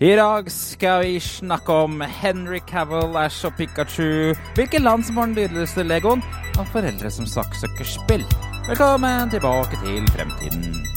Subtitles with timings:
[0.00, 5.30] I dag skal vi snakke om Henry Cavill, Ash og Pikachu, hvilke land som har
[5.30, 6.20] den nydeligste legoen,
[6.58, 8.26] og foreldre som saksøker spill.
[8.68, 10.95] Velkommen tilbake til fremtiden.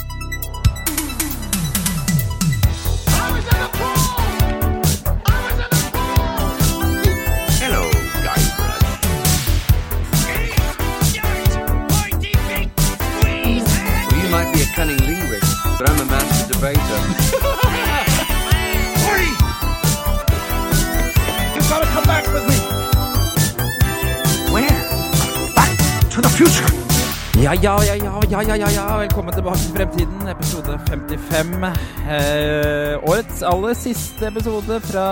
[27.50, 28.84] Ja, ja, ja, ja, ja, ja, ja.
[29.00, 31.64] Velkommen tilbake til Fremtiden, episode 55.
[32.06, 35.06] Eh, årets aller siste episode fra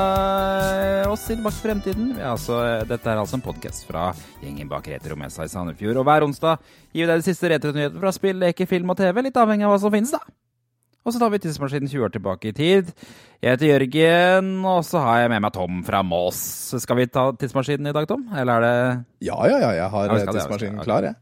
[1.10, 2.12] oss i Tilbake til Fremtiden.
[2.20, 4.12] Ja, altså, dette er altså en podkast fra
[4.44, 5.98] gjengen bak Retromessa i Sandefjord.
[5.98, 6.62] Og hver onsdag
[6.94, 9.74] gir vi deg de siste retronyhetene fra spill, leker, film og TV, litt avhengig av
[9.74, 10.22] hva som finnes, da.
[11.08, 12.98] Og så tar vi tidsmaskinen 20 år tilbake i tid.
[13.42, 16.38] Jeg heter Jørgen, og så har jeg med meg Tom fra Mås.
[16.86, 18.30] Skal vi ta tidsmaskinen i dag, Tom?
[18.30, 21.18] Eller er det Ja, ja, ja, jeg har tidsmaskinen klar, jeg.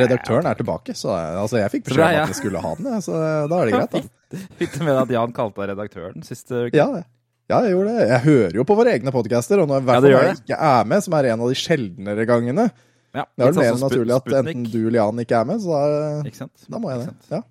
[0.00, 3.18] Redaktøren er tilbake, så altså, jeg fikk beskjed om at vi skulle ha den, så
[3.50, 4.38] da er det greit, da.
[4.60, 6.74] Fikk du med deg at Jan kalte deg redaktøren siste uke?
[6.76, 6.88] Ja,
[7.46, 8.06] ja, jeg gjorde det.
[8.10, 11.04] Jeg hører jo på våre egne podcaster, og når, i Ja, jeg ikke er med,
[11.04, 12.70] som er en av de sjeldnere gangene,
[13.16, 15.46] Ja, det er vel mer sånn som naturlig at enten du eller Jan ikke er
[15.48, 15.76] med, så
[16.26, 17.14] da, da må jeg det.
[17.36, 17.44] Ja.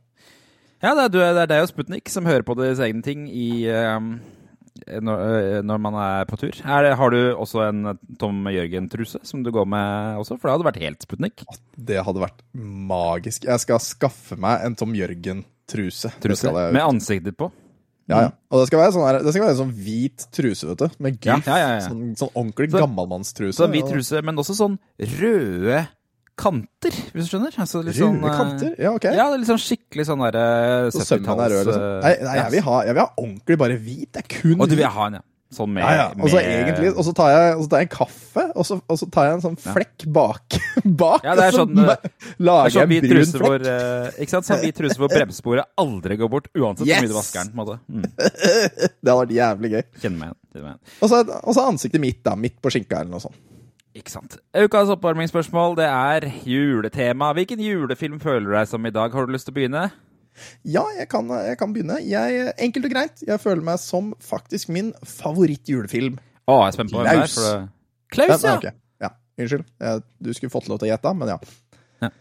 [0.83, 3.65] Ja, det er, det er deg og Sputnik som hører på deres egne ting i
[3.71, 4.17] ehm,
[4.87, 6.53] når, øh, når man er på tur.
[6.63, 10.37] Er har du også en Tom Jørgen-truse som du går med også?
[10.39, 11.43] For det hadde vært helt Sputnik.
[11.77, 13.45] Det hadde vært magisk.
[13.49, 16.13] Jeg skal skaffe meg en Tom Jørgen-truse.
[16.21, 17.51] Truse med ansiktet ditt på.
[18.05, 18.29] Ja, ja.
[18.53, 20.97] Og det skal være sånn, det skal være en sånn hvit truse, vet du.
[21.01, 21.85] Med Ja, ja, ja, ja.
[21.87, 23.57] Sånn, sånn ordentlig Så- gammalmannstruse.
[23.57, 25.87] Så hvit truse, men også sånn røde
[26.39, 27.55] kanter, hvis du skjønner.
[27.63, 28.73] Altså litt sånn, øh, kanter?
[28.81, 29.07] Ja, ok.
[29.07, 31.85] Ja, det er litt sånn skikkelig sånn derre Så sømmen er rød, liksom.
[32.03, 34.09] Nei, nei jeg, vil ha, jeg vil ha ordentlig bare hvit.
[34.11, 35.25] Det er kun Og du vil ha en, ja.
[35.53, 36.05] Sånn med, Ja, ja.
[36.17, 37.31] Og så egentlig, og så tar
[37.69, 40.57] tar jeg en kaffe, og så, og så tar jeg en sånn flekk bak.
[41.01, 43.45] bak Ja, det er og så sånn, eh, er lager sånn jeg en brun flekk.
[43.45, 44.49] hvor eh, Ikke sant?
[44.49, 47.53] Sånn hvit truse hvor bremsesporet aldri går bort, uansett hvor mye du vasker den.
[47.53, 47.77] på en måte.
[47.87, 48.07] Mm.
[49.05, 49.83] Det hadde vært jævlig gøy.
[50.01, 50.79] Kjenner meg igjen.
[51.05, 52.35] og så ansiktet mitt, da.
[52.39, 53.37] Midt på skinka eller noe sånt.
[53.95, 54.35] Ikke sant.
[54.51, 57.29] Ukas oppvarmingsspørsmål det er juletema.
[57.37, 59.13] Hvilken julefilm føler du deg som i dag?
[59.15, 59.85] Har du lyst til å begynne?
[60.67, 62.01] Ja, jeg kan, jeg kan begynne.
[62.03, 66.17] Jeg, enkelt og greit, jeg føler meg som faktisk min favorittjulefilm.
[66.43, 67.21] Å, jeg er spent på hvem det er.
[67.23, 67.37] Klaus.
[67.39, 67.69] For det...
[68.15, 68.75] Klaus, Ja, ja!
[69.07, 69.13] ja.
[69.39, 69.65] Unnskyld.
[70.27, 71.39] Du skulle fått lov til å gjette, men ja.
[72.03, 72.11] Ja.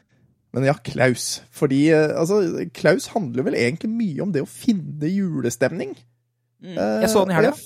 [0.55, 1.29] Men ja, Klaus.
[1.59, 2.39] Fordi eh, altså,
[2.79, 5.97] Klaus handler vel egentlig mye om det å finne julestemning.
[6.63, 6.79] Mm.
[6.79, 7.57] Jeg så den i Eh, helga.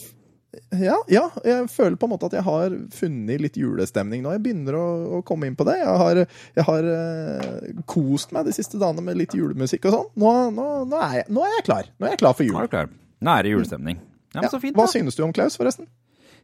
[0.72, 4.30] Ja, ja, jeg føler på en måte at jeg har funnet litt julestemning nå.
[4.32, 4.84] Jeg begynner å,
[5.18, 5.74] å komme inn på det.
[5.82, 6.20] Jeg har,
[6.56, 10.06] jeg har uh, kost meg de siste dagene med litt julemusikk og sånn.
[10.24, 11.90] Nå, nå, nå, er jeg, nå er jeg klar.
[12.00, 12.60] Nå er jeg klar for Nå jul.
[12.62, 12.88] er du klar.
[13.20, 14.00] Nå er det julestemning.
[14.32, 14.48] Ja, men.
[14.54, 15.90] Så fint, Hva synes du om Klaus, forresten?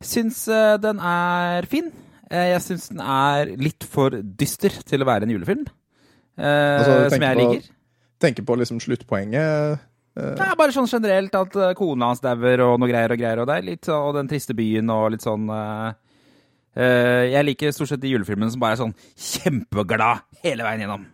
[0.05, 1.89] Syns uh, den er fin.
[2.29, 5.65] Uh, jeg syns den er litt for dyster til å være en julefilm.
[6.37, 7.73] Altså, som jeg på- liker.
[8.25, 9.81] Tenker på liksom sluttpoenget.
[10.19, 13.43] Eh, Ja, bare sånn generelt at eh, kona hans dauer og noe greier og greier,
[13.43, 15.93] og det er litt og den triste byen og litt sånn uh,
[16.75, 21.07] Jeg liker stort sett de julefilmene som bare er sånn kjempeglad hele veien gjennom.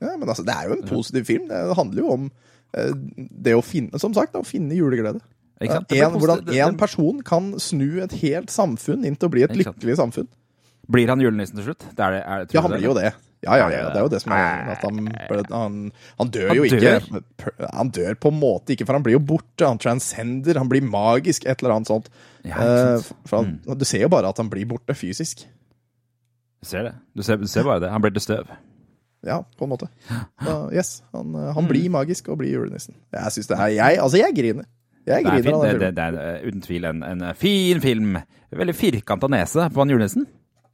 [0.00, 1.50] Ja, men altså, det er jo en positiv film.
[1.50, 5.20] Det handler jo om uh, det å finne, som sagt, da, å finne juleglede.
[5.60, 5.84] En,
[6.16, 10.30] hvordan én person kan snu et helt samfunn inn til å bli et lykkelig samfunn.
[10.90, 11.84] Blir han julenissen til slutt?
[11.92, 13.10] Det er det, er det, Ja, han blir jo det.
[13.42, 14.98] Ja, ja, ja, det er jo det som er at han,
[15.48, 15.76] han,
[16.18, 17.06] han dør Han jo dør?
[17.06, 17.52] ikke.
[17.72, 19.64] Han dør på en måte ikke, for han blir jo borte.
[19.64, 22.10] Han transcender, han blir magisk, et eller annet sånt.
[22.44, 22.58] Ja?
[22.60, 25.46] Eh, for han, Du ser jo bare at han blir borte fysisk.
[26.60, 26.92] Du ser det.
[27.16, 27.90] Du ser, du ser bare det.
[27.94, 28.52] Han blir til støv.
[29.24, 29.88] Ja, på en måte.
[30.44, 31.68] Så, yes, han, eh, Mm.
[31.72, 32.94] blir magisk og blir julenissen.
[33.12, 34.64] Jeg synes det er Jeg, altså, jeg griner.
[35.08, 37.80] Jeg Det er, griner fin, det, det, det er eh, uten tvil en, en fin
[37.80, 38.16] film.
[38.52, 40.26] Veldig firkanta nese på han julenissen.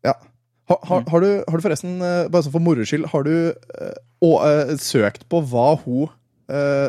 [0.05, 0.13] Ja.
[0.67, 1.11] Har, har, Mm.
[1.13, 4.31] har, du, har du forresten, eh, bare sånn for moro skyld, har du eh, å,
[4.43, 6.09] eh, søkt på hva hun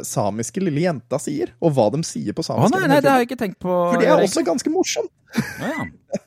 [0.05, 1.49] samiske lille jenta sier?
[1.65, 3.73] Og hva de sier på Å nei, nei, det har jeg ikke tenkt på.
[3.73, 5.09] For det er også ganske morsomt.
[5.33, 5.85] Å, ja.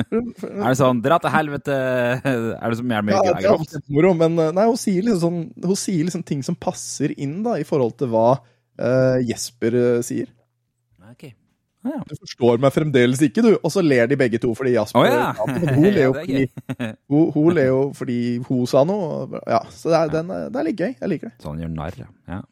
[0.00, 1.78] Er det sånn 'dra til helvete'
[2.60, 5.24] Er det så mer, mer Ja, det er også moro, men nei, hun sier liksom,
[5.24, 10.02] sånn, hun sier liksom ting som passer inn da, i forhold til hva uh, Jesper
[10.04, 10.28] sier.
[11.10, 11.32] Ok.
[11.80, 11.96] Ja.
[12.04, 13.54] Du forstår meg fremdeles ikke, du.
[13.56, 15.30] Og så ler de begge to fordi Jasper oh, ja.
[15.46, 16.44] hun, ler jo fordi,
[17.08, 19.40] hun, hun ler jo fordi hun sa noe.
[19.48, 20.92] Ja, så det er, den, det er litt gøy.
[20.92, 21.34] Jeg liker det.
[21.44, 21.98] Sånn gjør narr,
[22.28, 22.42] ja.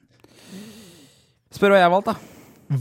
[1.54, 2.34] Spør hva jeg valgte, da.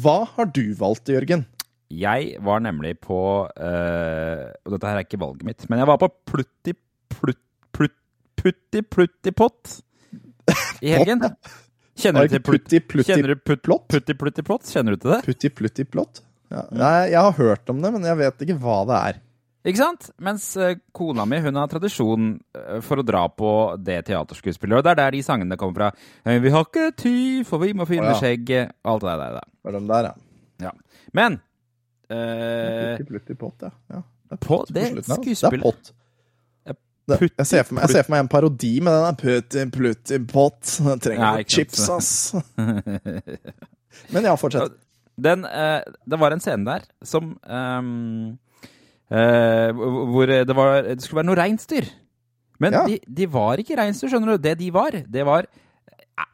[0.04, 1.46] Hva har du valgt, Jørgen?
[1.88, 6.02] Jeg var nemlig på øh, Og dette her er ikke valget mitt, men jeg var
[6.02, 6.74] på Plutti
[7.16, 9.80] Plutti Plutti Pott
[10.84, 11.24] i helgen.
[11.98, 13.18] Kjenner du til Plutti Plutti
[13.64, 13.88] Plott?
[13.90, 14.68] Putti Plutti Pott?
[14.70, 15.22] Kjenner du til det?
[15.26, 16.22] Plutti Plutti Plott?
[16.54, 16.66] Ja.
[16.72, 19.24] Jeg, jeg har hørt om det, men jeg vet ikke hva det er.
[19.68, 20.06] Ikke sant?
[20.24, 23.50] Mens eh, kona mi hun har tradisjon eh, for å dra på
[23.84, 24.80] det teaterskuespillet.
[24.80, 26.08] Og det er der de sangene kommer fra.
[26.24, 28.22] Eh, Vi har ikke tid, for vi må finne oh, ja.
[28.22, 28.78] skjegget.
[28.88, 29.42] Alt det der.
[29.44, 30.70] Det er den der, ja.
[30.70, 30.74] Ja.
[31.18, 31.40] Men
[32.10, 33.74] eh, Plutti, pott, ja.
[33.92, 34.04] ja.
[34.28, 35.04] Det er pott det slutten.
[35.04, 35.94] Det er skuespillet pott.
[37.08, 39.62] Det, jeg, ser for meg, jeg ser for meg en parodi med den der putti,
[39.72, 40.74] plutti, pott.
[40.90, 42.10] Jeg trenger Nei, chips, ass.
[44.14, 44.76] Men ja, fortsett.
[45.20, 48.38] Den, eh, det var en scene der som ehm,
[49.10, 51.88] eh, Hvor det, var, det skulle være noe reinsdyr.
[52.60, 52.84] Men Ja.
[52.90, 54.44] de, de var ikke reinsdyr, skjønner du.
[54.44, 55.46] Det de var, det var
[55.90, 56.28] eh,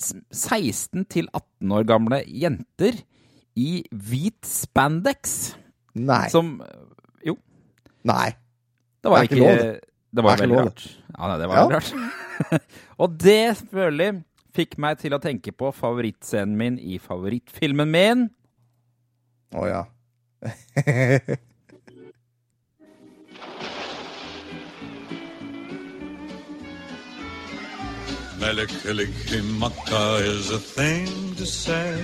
[0.00, 3.00] s- 16 til 18 år gamle jenter
[3.56, 5.54] i hvit spandex.
[5.94, 6.28] Nei.
[6.32, 6.60] Som
[7.26, 7.34] Jo,
[8.04, 8.30] Nei.
[9.02, 9.80] det var Det ikke ikke lov,
[10.12, 10.24] det.
[10.24, 10.84] Var veldig rart.
[11.18, 11.68] Ja, nei, det var Ja.
[11.76, 12.62] rart.
[13.00, 14.24] Og det selvfølgelig
[14.54, 18.26] fikk meg til å tenke på favorittscenen min i favorittfilmen min.
[19.54, 19.84] Å ja.
[28.40, 32.02] Melikalikimaka is a thing to say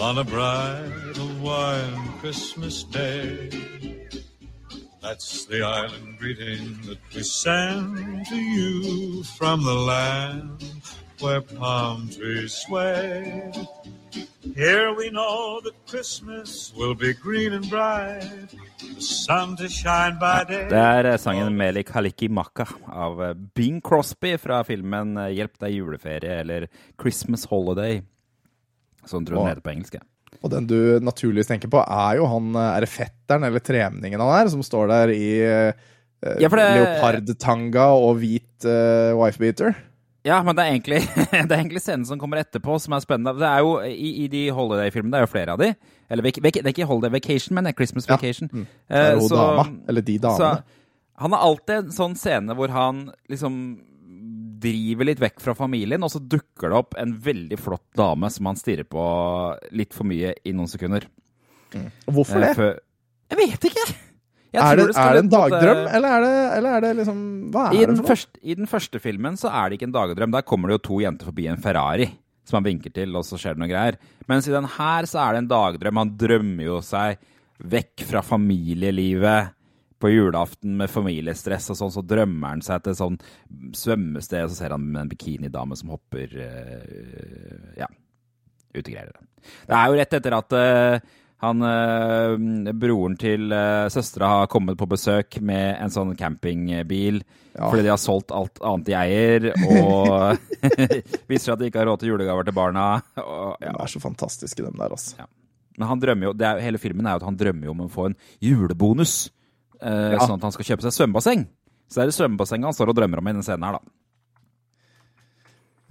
[0.00, 3.50] on a bright Hawaiian Christmas day.
[5.02, 10.64] That's the island greeting that we send to you from the land
[11.22, 13.52] where palm trees sway.
[14.54, 20.44] Here we know that Christmas will be green and bright, the sun to shine by
[20.48, 20.66] day.
[20.68, 25.54] Det er eh, sangen Melik Kaliki Maka av eh, Bing Crosby fra filmen eh, Hjelp
[25.62, 26.66] deg juleferie eller
[27.00, 28.02] Christmas Holiday.
[29.06, 29.96] som tror den heter på engelsk.
[30.42, 34.34] Og den du naturligvis tenker på, er jo han Er det fetteren eller tremenningen han
[34.42, 35.72] er, som står der i eh,
[36.38, 39.74] Ja, det- leopardtanga og hvit uh, wifebeater?
[40.24, 41.00] Ja, men det er, egentlig,
[41.48, 43.32] det er egentlig scenen som kommer etterpå som er spennende.
[43.40, 45.72] Det er jo I, i de Holiday-filmene, det er jo flere av de.
[46.12, 48.14] Eller det er ikke Holiday Vacation, men det er Christmas Ja.
[48.14, 48.50] Vacation.
[48.52, 48.66] Mm.
[48.86, 49.64] Det er Eh, jo så- dama.
[49.88, 50.38] Eller de damene.
[50.38, 50.62] Så
[51.24, 53.56] han har alltid en sånn scene hvor han liksom
[54.62, 58.46] driver litt vekk fra familien, og så dukker det opp en veldig flott dame som
[58.46, 59.02] han stirrer på
[59.74, 61.02] litt for mye i noen sekunder.
[62.06, 62.54] Hvorfor Eh, det?
[62.54, 62.78] For,
[63.32, 63.86] Jeg vet ikke!
[64.52, 67.20] Er det, er det en dagdrøm, dagdrøm, eller er det, eller er det liksom
[67.54, 68.10] Hva er det den, for noe?
[68.10, 70.34] første, I den første filmen så er det ikke en dagdrøm.
[70.34, 72.10] Der kommer det jo to jenter forbi en Ferrari
[72.44, 73.96] som han vinker til, og så skjer det noe greier.
[74.28, 76.00] Mens i den her så er det en dagdrøm.
[76.02, 77.20] Han drømmer jo seg
[77.62, 79.52] vekk fra familielivet.
[80.02, 83.18] På julaften med familiestress og sånn, så drømmer han seg til sånn
[83.78, 87.86] svømmested, og så ser han en bikinidame som hopper øh, Ja,
[88.74, 89.12] utegreier.
[89.68, 91.06] Det er jo rett etter at eh,
[91.42, 97.22] han, eh, broren til eh, søstera har kommet på besøk med en sånn campingbil
[97.52, 97.66] Ja.
[97.68, 100.38] fordi de har solgt alt annet de eier, og
[101.28, 102.86] viser at de ikke har råd til julegaver til barna.
[103.20, 103.72] Og, ja.
[103.74, 105.26] De er så fantastiske, dem der, altså.
[105.76, 107.82] Men han drømmer jo, det er, hele filmen er jo at han drømmer jo om
[107.84, 109.16] å få en julebonus,
[109.82, 110.22] eh, Ja.
[110.24, 111.44] sånn at han skal kjøpe seg svømmebasseng.
[111.90, 113.80] Så det er det svømmebassenget han står og drømmer om i denne scenen her, da.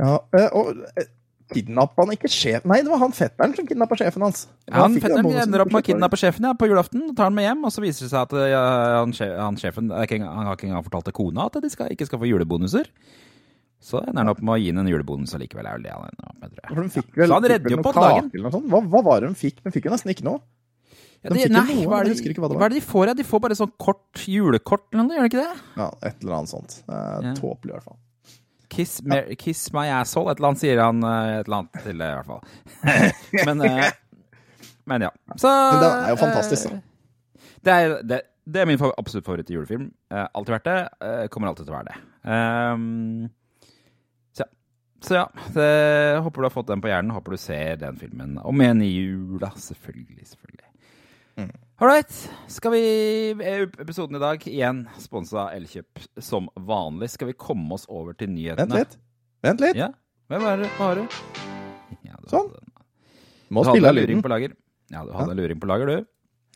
[0.02, 1.06] Ja, eh, og eh,
[1.54, 2.64] kidnappa han ikke sjef...
[2.70, 4.46] Nei, det var han fetteren som kidnappa sjefen hans.
[4.72, 7.36] Han fikk den fetteren ender opp med å kidnappe sjefen ja, på julaften, tar han
[7.38, 8.62] med hjem, og så viser det seg at ja,
[9.02, 12.08] han, han sjefen ikke han har ikke engang fortalt til kona at de skal, ikke
[12.10, 12.90] skal få julebonuser.
[13.82, 15.66] Så ender han opp med å gi henne en julebonus allikevel.
[15.66, 16.90] er det han ender opp med, tror jeg.
[17.02, 18.28] De Så han redder jo på dagen.
[18.70, 19.64] Hva, hva var det de fikk?
[19.66, 20.44] De fikk jo nesten ikke noe.
[21.22, 22.62] Ja, De de, nei, hva er, det, ikke hva det var.
[22.62, 23.10] hva er det de får?
[23.12, 23.14] Ja?
[23.18, 25.66] De får bare sånn kort julekort eller noe, gjør de ikke det?
[25.78, 26.78] Ja, Et eller annet sånt.
[26.90, 27.34] Eh, Ja.
[27.38, 28.00] Tåpelig, i hvert fall.
[28.72, 30.32] Kiss, mer, kiss my asshole.
[30.32, 32.44] Et eller annet sier han eh, et eller annet til det, i hvert fall.
[33.50, 33.92] men, eh,
[34.90, 35.12] men ja.
[35.36, 36.80] Så Men det er jo fantastisk, da.
[36.80, 39.92] eh, Det er, det, det er min absolutt favoritt julefilm.
[40.12, 40.80] Eh, alltid vært det.
[41.34, 42.02] kommer alltid til å være det.
[42.32, 43.30] Um.
[45.02, 45.24] Så ja,
[45.56, 47.14] det, håper du har fått den på hjernen.
[47.16, 48.36] Håper du ser den filmen.
[48.38, 50.28] Om igjen i jula, selvfølgelig.
[50.30, 50.68] selvfølgelig.
[51.42, 51.50] Mm.
[51.82, 52.32] Right.
[52.48, 52.82] Skal vi
[53.32, 57.10] eh, Episoden i dag igjen sponsa Elkjøp som vanlig.
[57.10, 58.70] Skal vi komme oss over til nyhetene?
[58.70, 58.94] Vent litt.
[59.42, 59.80] Vent litt.
[59.80, 59.88] Ja.
[60.30, 60.70] Hvem er det?
[60.78, 61.18] Hva har du?
[62.06, 62.54] Ja, du Sånn.
[63.50, 64.22] Må spille av luring lyden.
[64.22, 64.54] på lager.
[64.94, 66.06] Ja, du hadde luring på lager, du.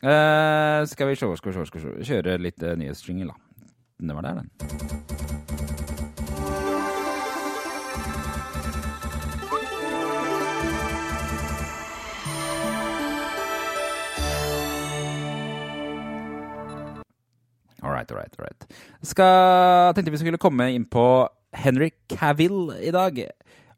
[0.06, 2.08] Uh, skal vi se, skal vi se, skal vi se.
[2.12, 3.68] Kjøre litt uh, nyhetsjingle, da.
[4.06, 5.15] Det var der, den.
[18.06, 18.78] Right, all right, all right.
[19.02, 23.18] Skal, tenkte vi skulle komme inn på Henry Cavill i dag.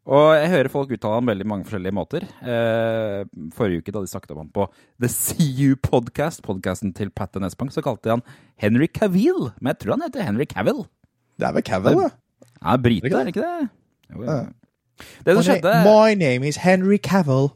[0.09, 2.25] Og jeg hører folk uttale ham veldig mange forskjellige måter.
[2.41, 4.65] Eh, forrige uke da de snakket om ham på
[5.01, 8.25] The CU Podcast, podcasten til Patten Nesbank, så kalte de han
[8.57, 9.51] Henry Cavill.
[9.59, 10.85] Men jeg tror han heter Henry Cavill.
[11.39, 12.09] Det er vel Cavill, da.
[12.59, 13.69] Ja, brite, Er det ikke det?
[14.15, 14.39] Jo, ja.
[15.23, 17.53] Det som skjedde My name is Henry Cavill.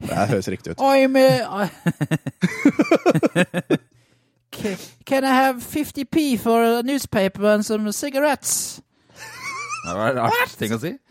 [0.00, 0.80] Det høres riktig ut.
[0.94, 1.68] I'm a...
[5.08, 8.82] Can I have 50p for a newspaper and some cigarettes?
[9.86, 10.92] Det var en artig ting å si.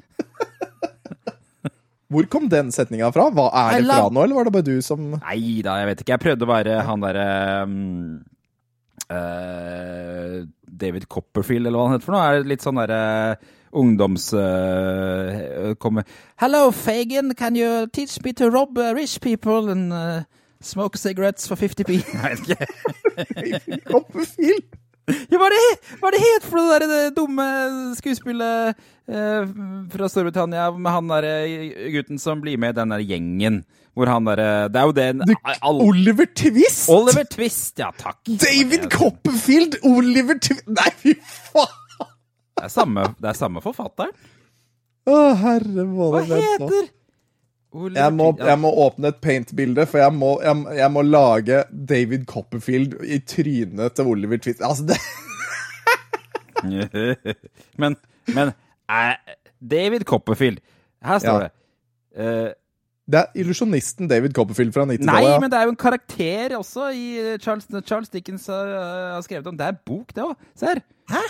[2.10, 3.28] Hvor kom den setninga fra?
[3.34, 5.76] Hva Er I det fra love- nå, eller var det bare du som Nei da,
[5.82, 6.16] jeg vet ikke.
[6.16, 7.28] Jeg prøvde å være han derre
[7.66, 7.76] um,
[9.10, 10.40] eh,
[10.86, 12.26] David Copperfield, eller hva han heter for noe.
[12.26, 13.02] Er det litt sånn derre
[13.78, 14.32] ungdoms...
[14.34, 16.02] eh, komme
[16.42, 20.24] Hello, Fagin, can you teach me to rob uh, rich people and uh,
[20.64, 22.00] smoke cigarettes for 50p?
[22.20, 23.82] Nei, ikke.
[23.90, 24.68] Copperfield?
[25.10, 25.62] Ja, hva er det,
[25.98, 27.46] hva er det het for det der dumme
[27.98, 28.76] skuespillet
[29.10, 29.48] eh,
[29.90, 33.58] fra Storbritannia med han der eh, gutten som blir med i den der gjengen?
[33.98, 35.34] Hvor han derre Det er jo den Du,
[35.66, 36.86] all- Oliver Twist?
[36.94, 38.20] Oliver Twist, ja takk.
[38.30, 39.80] David Copperfield!
[39.90, 41.74] Oliver Twist Nei, fy faen!
[42.60, 44.14] Det er samme, det er samme forfatteren.
[45.10, 46.90] Å, herre Hva måne, vent heter
[47.94, 52.24] Jeg må, jeg må åpne et paint-bilde, for jeg må, jeg, jeg må lage David
[52.26, 54.64] Copperfield i trynet til Oliver Twist.
[54.66, 54.98] Altså, det
[57.82, 57.96] men
[58.34, 58.52] men
[58.92, 59.14] eh,
[59.72, 60.60] David Copperfield
[61.06, 61.48] Her står Ja.
[61.48, 61.52] det.
[62.20, 62.50] uh,
[63.10, 65.30] Det er illusjonisten David Copperfield fra 90-tallet.
[65.30, 68.68] Nei, men det er jo en karakter også i eh, Charles, Charles Dickens har,
[69.16, 69.58] har skrevet om.
[69.58, 70.36] Det er bok, det òg.
[70.56, 70.82] Se her.
[71.10, 71.22] Hæ?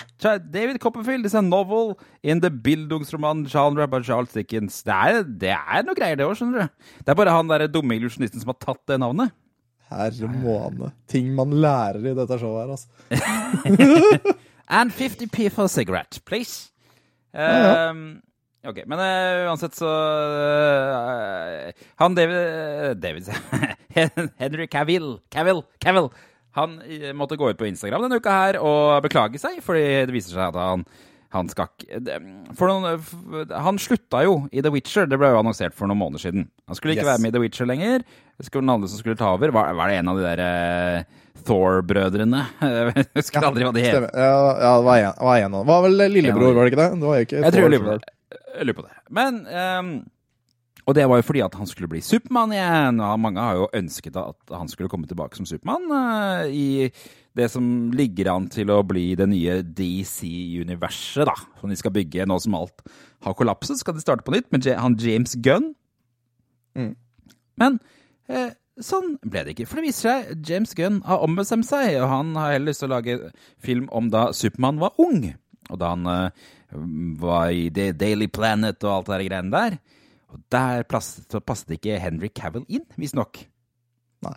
[0.51, 4.81] David Copperfield is a novel in the Bildungsroman-genre by Charles Dickens.
[4.83, 6.89] Det er, det er noe greier, det òg, skjønner du.
[6.99, 9.31] Det er bare han der dumme illusjonisten som har tatt det navnet.
[9.89, 10.91] Herre måne.
[11.09, 14.35] Ting man lærer i dette showet her, altså.
[14.79, 16.69] And 50p for cigarette, please.
[17.33, 17.47] Ja,
[17.87, 17.93] ja.
[18.69, 21.67] ok, men uh, uansett så uh,
[22.01, 23.29] Han David eh, David
[24.41, 26.09] Henry Cavill Cavill, Cavill
[26.57, 30.15] Han eh, måtte gå ut på Instagram denne uka her og beklage seg, fordi det
[30.15, 30.87] viser seg at han
[31.29, 35.05] han skal ikke Han slutta jo i The Witcher.
[35.05, 36.47] Det ble jo annonsert for noen måneder siden.
[36.65, 37.11] Han skulle ikke Yes.
[37.11, 38.01] være med i The Witcher lenger.
[38.33, 39.53] Det skulle noen andre som skulle ta over.
[39.53, 41.03] Var, var det en av de der uh,
[41.45, 42.41] Thor-brødrene?
[42.65, 44.09] Jeg husker aldri hva de het.
[44.09, 45.69] Ja, ja, det var en, var en av dem.
[45.69, 46.89] Var vel lillebror, var det ikke det?
[47.03, 48.95] det ikke Jeg tror jeg lurer på det.
[49.13, 49.91] Men ehm,
[50.89, 53.01] Og det var jo fordi at han skulle bli Supermann igjen.
[53.05, 56.89] Og mange har jo ønsket at han skulle komme tilbake som Supermann uh, i
[57.37, 61.35] det som ligger an til å bli det nye DC-universet, da.
[61.59, 62.81] Som de skal bygge nå som alt
[63.27, 63.77] har kollapset.
[63.77, 65.75] Skal de starte på nytt med han James Gunn.
[66.73, 66.95] Mm.
[67.61, 67.77] Men
[68.31, 68.49] eh,
[68.81, 69.69] sånn ble det ikke.
[69.69, 72.89] For det viser seg James Gunn har ombestemt seg, og han har heller lyst til
[72.89, 73.19] å lage
[73.61, 75.21] film om da Supermann var ung.
[75.69, 76.49] Og da han eh,
[77.21, 79.79] var i The Daily Planet og alt det der greiene der.
[80.29, 83.41] Og der passet, ikke Henry Cavill inn, visstnok.
[84.25, 84.35] Nei.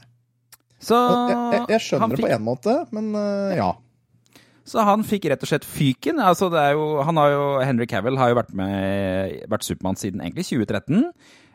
[0.83, 3.71] Så Jeg, jeg, jeg skjønner det på en måte, men uh, ja.
[4.67, 6.21] Så han fikk rett og slett fyken.
[6.23, 10.23] Altså, det jo, han har jo, Henry Cavill har jo vært, med, vært Supermann siden
[10.23, 11.09] egentlig 2013.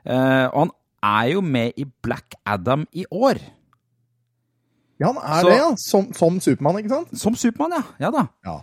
[0.08, 0.74] Uh, og han
[1.08, 3.40] er jo med i Black Adam i år.
[5.00, 5.70] Ja, han er Så- det, ja.
[5.78, 7.16] Som, som Supermann, ikke sant?
[7.20, 7.84] Som Supermann, ja.
[8.08, 8.26] Ja da.
[8.48, 8.58] Ja.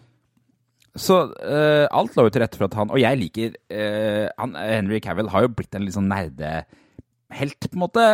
[0.95, 4.53] Så uh, alt lå jo til rette for at han Og jeg liker uh, han,
[4.55, 8.05] Henry Cavill har jo blitt en litt sånn nerdehelt, på en måte.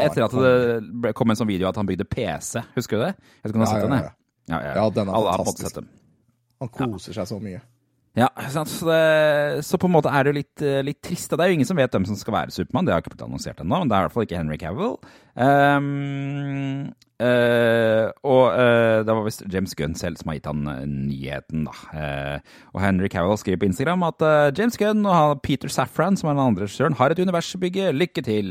[0.00, 0.36] Etter at
[1.04, 2.62] det kom en sånn video at han bygde PC.
[2.78, 3.12] Husker du det?
[3.44, 4.04] Jeg om du har Ja, ja, den?
[4.06, 4.12] ja.
[4.46, 4.74] Ja, ja.
[4.78, 5.80] Ja, den er Alle fantastisk.
[6.62, 7.60] Han koser seg så mye.
[8.16, 8.30] Ja.
[8.48, 11.28] Så, det, så på en måte er det jo litt, litt trist.
[11.34, 12.86] Det er jo ingen som vet hvem som skal være Supermann.
[12.88, 14.94] Det har ikke blitt annonsert ennå, men det er i hvert fall ikke Henry Cavill.
[15.36, 20.82] Ehm, eh, og uh, det var visst James Gunn selv som har gitt han eh,
[20.88, 21.76] nyheten, da.
[21.92, 24.26] Uh, og Henry Cavill skriver på Instagram at
[24.58, 27.94] James Gunn og Peter Safran, som er den andre regissøren, har et univers å bygge.
[27.96, 28.50] Lykke til!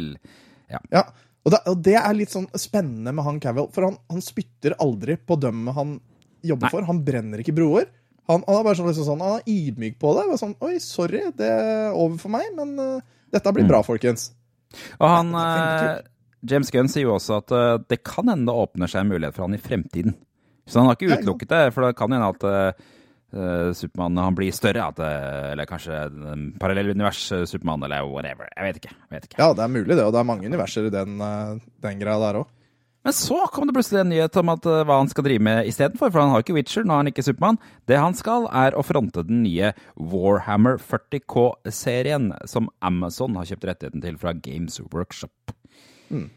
[0.72, 1.04] Ja,
[1.46, 4.78] og det, og det er litt sånn spennende med han Cavill, for han, han spytter
[4.82, 6.00] aldri på dem han
[6.46, 6.74] jobber Nei.
[6.74, 6.90] for.
[6.90, 7.86] Han brenner ikke broer.
[8.32, 10.26] Han, han er bare sånn, liksom sånn, han er ydmyk på det.
[10.32, 12.74] Bare sånn, Oi, sorry, det er over for meg, men
[13.34, 14.32] dette blir bra, folkens.
[14.98, 15.46] Og han Ja,
[16.02, 16.15] det
[16.50, 19.38] James Gunn sier jo også at eh, det kan hende det åpner seg en mulighet
[19.38, 20.18] for han i fremtiden.
[20.66, 24.56] Så han har ikke utelukket det, for det kan hende at uh, Supermann han blir
[24.56, 24.88] større.
[24.90, 26.00] At, uh, eller kanskje
[26.34, 28.50] en parallell univers uh, Supermann, eller whatever.
[28.50, 28.96] Jeg vet ikke.
[28.96, 29.40] Jeg vet ikke.
[29.44, 32.18] Ja, det er mulig, det, og det er mange universer i den, uh, den greia
[32.24, 32.50] der òg.
[33.06, 35.68] Men så kom det plutselig en nyhet om at, eh, hva han skal drive med
[35.70, 36.10] istedenfor.
[36.10, 37.60] For han har ikke Witcher, nå er han ikke Supermann.
[37.86, 44.02] Det han skal, er å fronte den nye Warhammer 40K-serien, som Amazon har kjøpt rettigheten
[44.02, 45.54] til fra Games Workshop.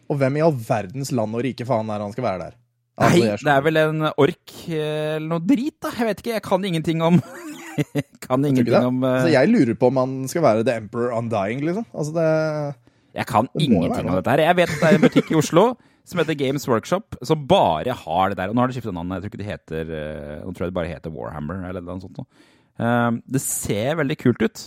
[0.09, 2.57] Og hvem i all verdens land og rike faen er han skal være der?
[2.99, 5.93] Nei, Altså, jeg det er vel en ork eh, eller noe drit, da.
[5.95, 7.21] Jeg vet ikke, jeg kan ingenting om
[8.25, 9.13] Kan ingenting jeg om uh...
[9.13, 11.87] Altså, jeg lurer på om han skal være The Emperor Undying, liksom.
[11.95, 14.45] Altså, det Jeg kan det ingenting om dette her.
[14.49, 15.69] Jeg vet at det er en butikk i Oslo
[16.09, 18.51] som heter Games Workshop, som bare har det der.
[18.51, 19.13] Og nå har de skiftet navn.
[19.13, 22.01] Jeg tror ikke de heter eh, Nå tror jeg det bare heter Warhammer, eller noe
[22.01, 22.19] sånt.
[22.19, 22.47] noe.
[22.81, 24.63] Eh, det ser veldig kult ut.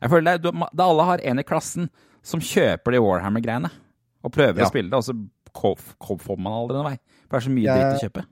[0.00, 1.88] Jeg føler det, det Alle har en i klassen
[2.24, 3.72] som kjøper de Warhammer-greiene.
[4.24, 4.64] Og prøver Ja.
[4.66, 5.14] å spille det, og så
[5.54, 6.98] ko- får man aldri noen vei.
[7.28, 8.24] For det er så mye Jeg- dritt å kjøpe.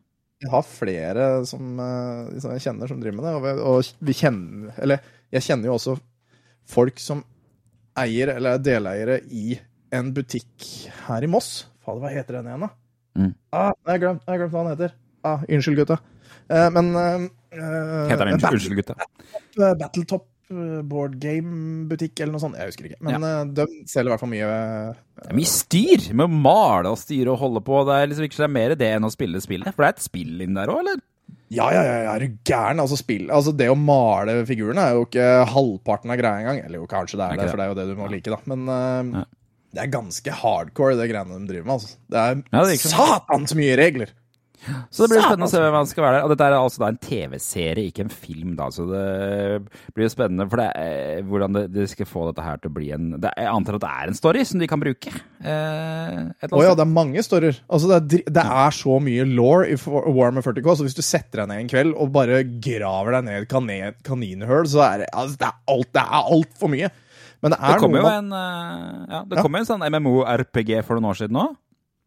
[0.43, 3.93] Jeg har flere som, eh, som jeg kjenner som driver med det, og vi, og
[4.03, 6.01] vi kjenner Eller jeg kjenner jo også
[6.67, 7.25] folk som
[7.97, 9.59] eier, eller er deleiere i
[9.93, 11.67] en butikk her i Moss.
[11.85, 12.69] Fader, hva heter den igjen, da?
[13.19, 13.35] Mm.
[13.53, 14.93] Ah, jeg har glemt, glemt hva den heter.
[15.25, 15.99] Ah, unnskyld, gutta.
[16.51, 17.29] Eh, men eh,
[18.09, 18.95] Heter den Unnskyld, gutta.
[19.61, 22.59] eh, Battletop eh, board game-butikk eller noe sånt.
[22.61, 23.01] Jeg husker ikke.
[23.05, 23.45] Men ja.
[23.45, 27.01] de selger i hvert fall mye eh, Det er mye styr med å male og
[27.01, 27.81] styre og holde på.
[27.89, 29.73] Det er liksom ikke så mer det enn å spille spillet.
[29.73, 31.03] For det er et spill inn der òg, eller?
[31.53, 32.81] Ja, ja, ja, er du gæren?
[32.81, 36.63] Altså, spill, altså, det å male figurene er jo ikke halvparten av greia engang.
[36.65, 37.53] Eller jo, kanskje det er Er det, det?
[37.53, 38.39] for det er jo det du må like, da.
[38.49, 39.27] Men uh,
[39.73, 41.75] det er ganske hardcore, det greiene de driver med.
[41.77, 41.99] Altså.
[42.13, 42.95] Det er Ja, det sånn.
[42.97, 44.15] satans mye regler!
[44.91, 46.25] Så det blir spennende å se hvem han skal være der.
[46.27, 48.69] Og dette er altså da en TV-serie, ikke en film, da.
[48.71, 49.03] Så det
[49.97, 52.91] blir jo spennende for det, er- hvordan de skal få dette her til å bli
[52.95, 55.13] en det, Jeg antar at det er en story som de kan bruke.
[55.43, 57.59] Eh, et ja, det er mange storyer.
[57.69, 61.43] Altså, det, er, det er så mye law i Warhammer 40K, så hvis du setter
[61.43, 65.05] deg ned en kveld og bare graver deg ned i et kanin, kaninhull, så er
[65.05, 66.91] det, altså, det er alt, det er altfor mye.
[67.43, 69.43] Men det er Det kommer jo en, eh, ja, det Ja.
[69.43, 71.57] kom jo en sånn MMO-RPG for noen år siden òg.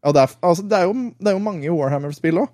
[0.06, 2.50] Ja, det er, altså, det er, jo, det er jo mange Warhammer-spill òg.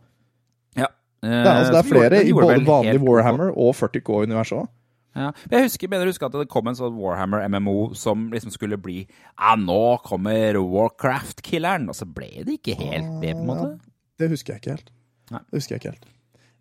[0.78, 0.86] Ja.
[1.20, 4.70] Det er, altså, det er flere i både vanlig Warhammer og 40K-universet òg.
[5.12, 5.28] Ja.
[5.52, 8.78] Jeg husker, mener du husker at det kom en sånn Warhammer MMO som liksom skulle
[8.80, 11.90] bli Ja, nå kommer Warcraft-killeren!
[11.92, 13.68] Og så ble det ikke helt det, på en måte.
[14.16, 14.90] Det husker jeg ikke helt.
[15.34, 15.44] Nei.
[15.44, 16.10] Det husker jeg ikke helt.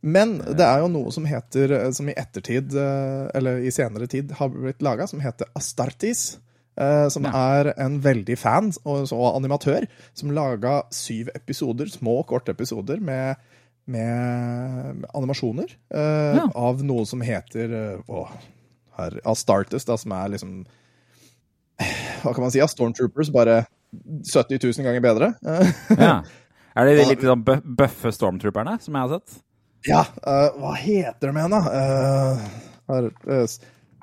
[0.01, 4.33] Men det er jo noe som heter, som i ettertid, eh, eller i senere tid,
[4.39, 6.41] har blitt laga, som heter Astartes.
[6.81, 7.31] Eh, Som Ja.
[7.61, 9.85] er en veldig fan og så animatør,
[10.17, 13.35] som laga syv episoder, små, korte episoder med,
[13.87, 16.47] med animasjoner eh, Ja.
[16.55, 18.25] av noe som heter eh, å,
[18.97, 20.61] her, Astartes, da, som er liksom
[22.21, 22.59] Hva kan man si?
[22.61, 25.31] Ja, Stormtroopers, bare 70 000 ganger bedre.
[25.97, 26.21] Ja.
[26.77, 29.39] Er det litt sånn bøffe stormtrooperne, som jeg har sett?
[29.89, 31.61] Ja, Uh, hva heter de igjen, da?
[31.67, 32.45] Uh,
[32.93, 33.55] her, eh,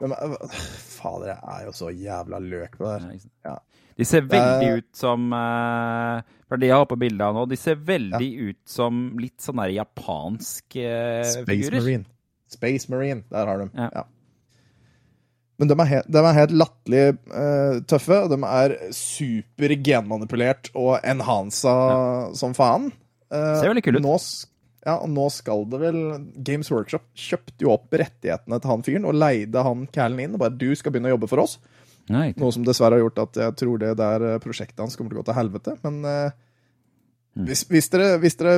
[0.07, 0.53] er-
[0.99, 3.19] fader, jeg er jo så jævla løk på det Ja, her.
[3.45, 3.57] Ja.
[3.99, 7.57] De ser veldig ut som eh, For de jeg har på bildet av nå, de
[7.59, 11.81] ser veldig ut som litt sånn der japansk eh, Space figurer.
[11.83, 12.05] Marine.
[12.49, 13.67] Space Marine, der har de.
[13.75, 13.89] Ja.
[13.99, 14.05] Ja.
[15.59, 17.03] Men de er, helt, de er helt latterlig
[17.35, 18.21] uh, tøffe.
[18.23, 21.73] og De er super genmanipulert og enhansa
[22.39, 22.93] som faen.
[23.27, 24.05] Uh, Ser veldig kul ut.
[24.07, 24.15] Nå,
[24.89, 25.99] ja, og nå skal det vel
[26.49, 30.35] Games Workshop kjøpte jo opp rettighetene til han fyren og leide han Callen inn.
[30.39, 31.59] og bare du skal begynne å jobbe for oss.
[32.09, 35.13] Nei, Noe som dessverre har gjort at jeg tror det der eh, prosjektet hans kommer
[35.13, 35.79] til å gå til helvete.
[35.87, 36.45] Men eh,
[37.39, 37.45] Mm.
[37.47, 38.55] hvis, hvis, dere, hvis dere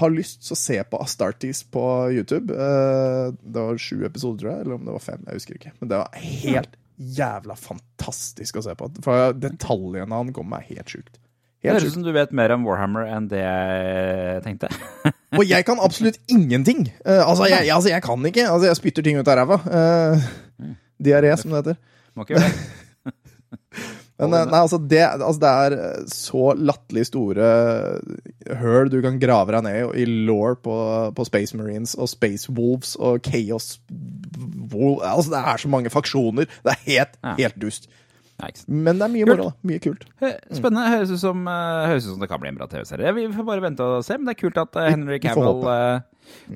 [0.00, 1.82] har lyst, så se på Astartes på
[2.14, 2.54] YouTube.
[2.54, 5.26] Eh, det var sju episoder, tror jeg, eller om det var fem.
[5.26, 5.72] Jeg husker ikke.
[5.82, 6.78] Men det var helt
[7.18, 8.88] jævla fantastisk å se på.
[9.04, 11.18] For detaljene han kom med, er helt sjukt.
[11.62, 14.70] Helt høres ut som du vet mer om Warhammer enn det jeg tenkte.
[15.38, 16.88] Og jeg kan absolutt ingenting!
[17.06, 18.48] Uh, altså, jeg, altså, jeg kan ikke.
[18.50, 19.60] Altså, jeg spytter ting ut av ræva.
[19.64, 20.72] Uh,
[21.02, 21.78] Diaré, som det heter.
[22.14, 22.62] Må ikke gjøre det.
[24.22, 27.46] Men eh, nei, altså det, altså det er så latterlig store
[28.60, 30.76] høl du kan grave deg ned i, i law på,
[31.16, 33.80] på Space Marines og Space Wolves og Chaos
[34.70, 36.46] Wolf, Altså, det er så mange faksjoner.
[36.62, 37.34] Det er helt, Ja.
[37.40, 37.88] helt dust.
[38.66, 39.48] Men det er mye moro.
[39.66, 40.04] Mye kult.
[40.18, 40.86] Spennende.
[40.90, 43.12] Høres ut som, eh, høres ut som det kan bli en bra TV-serie.
[43.14, 44.16] Vi får bare vente og se.
[44.18, 46.00] Men det er kult at eh, Henry Cavill eh,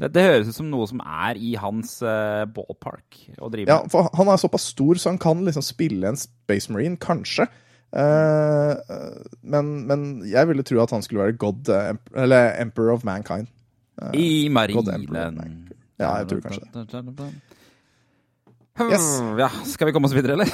[0.01, 1.99] det, det høres ut som noe som er i hans
[2.55, 6.19] ballpark å drive Ja, for han er såpass stor, så han kan liksom spille en
[6.19, 7.49] Space Marine, kanskje.
[7.93, 11.71] Men, men jeg ville tro at han skulle være God,
[12.15, 13.51] eller Emperor of Mankind.
[14.15, 15.67] I marinen.
[15.99, 17.31] Ja, jeg tror kanskje det.
[18.87, 19.07] Yes.
[19.41, 20.53] Ja, skal vi komme oss videre, eller?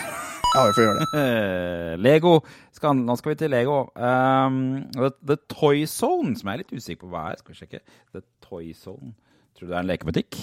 [0.53, 1.23] Ja, vi får gjøre det.
[2.07, 2.33] Lego.
[2.77, 3.79] Skal, nå skal vi til Lego.
[3.97, 4.57] Um,
[4.97, 7.41] The, The Toy Zone, som jeg er litt usikker på hva er.
[7.41, 7.81] Skal vi sjekke.
[8.13, 9.15] The Toy Zone.
[9.57, 10.39] Tror du det er en lekebutikk?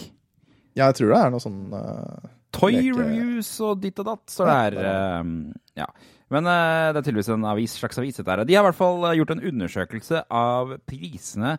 [0.77, 4.23] Ja, Jeg tror det er noe sånn uh, Toy Leke- reviews og ditt og datt,
[4.31, 4.79] står det Ja, her.
[4.79, 5.35] er Um,
[5.77, 5.85] ja.
[6.29, 8.17] Men uh, det er tydeligvis en avis, slags avis.
[8.21, 8.43] Dette her.
[8.45, 11.55] De har i hvert fall eh, gjort en undersøkelse av prisene